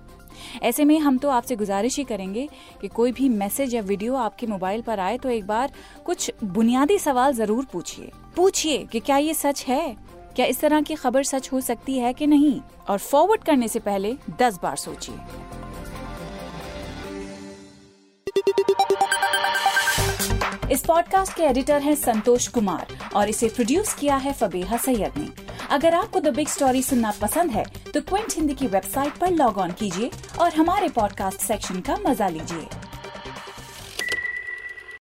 ऐसे 0.62 0.84
में 0.84 0.98
हम 0.98 1.18
तो 1.18 1.28
आपसे 1.30 1.56
गुजारिश 1.56 1.96
ही 1.98 2.04
करेंगे 2.04 2.48
कि 2.80 2.88
कोई 2.88 3.12
भी 3.12 3.28
मैसेज 3.28 3.74
या 3.74 3.82
वीडियो 3.82 4.14
आपके 4.16 4.46
मोबाइल 4.46 4.82
पर 4.82 5.00
आए 5.00 5.18
तो 5.18 5.28
एक 5.28 5.46
बार 5.46 5.72
कुछ 6.06 6.30
बुनियादी 6.44 6.98
सवाल 6.98 7.32
ज़रूर 7.34 7.66
पूछिए। 7.72 8.10
पूछिए 8.36 8.84
कि 8.92 9.00
क्या 9.00 9.16
ये 9.16 9.34
सच 9.34 9.64
है? 9.68 9.96
क्या 10.36 10.46
इस 10.46 10.60
तरह 10.60 10.80
की 10.80 10.94
खबर 10.94 11.22
सच 11.24 11.48
हो 11.52 11.60
सकती 11.60 11.98
है 11.98 12.12
कि 12.12 12.26
नहीं? 12.26 12.60
और 12.88 12.98
फॉरवर्ड 12.98 13.44
करने 13.44 13.68
से 13.68 13.78
पहले 13.78 14.14
दस 14.40 14.58
बार 14.62 14.76
सोचिए। 14.76 15.14
इस 20.72 20.84
पॉडकास्ट 20.86 21.32
के 21.36 21.42
एडिटर 21.42 21.82
हैं 21.82 21.94
संतोष 21.94 22.46
कुमार, 22.48 22.86
और 23.14 23.28
इसे 23.28 23.48
प्रोड्यूस 23.48 23.94
किया 23.94 24.16
है 24.16 24.32
फबीहा 24.32 24.76
सैयद 24.76 25.16
ने। 25.18 25.28
अगर 25.70 25.94
आपको 25.94 26.20
द 26.20 26.34
बिग 26.34 26.48
स्टोरी 26.48 26.82
सुनना 26.82 27.12
पसंद 27.20 27.50
है 27.50 27.64
तो 27.94 28.00
क्विंट 28.00 28.34
हिंदी 28.34 28.54
की 28.54 28.66
वेबसाइट 28.66 29.18
पर 29.18 29.30
लॉग 29.30 29.58
ऑन 29.58 29.72
कीजिए 29.72 30.10
और 30.40 30.54
हमारे 30.54 30.88
पॉडकास्ट 30.88 31.40
सेक्शन 31.40 31.80
का 31.80 31.96
मज़ा 32.06 32.28
लीजिए। 32.28 32.66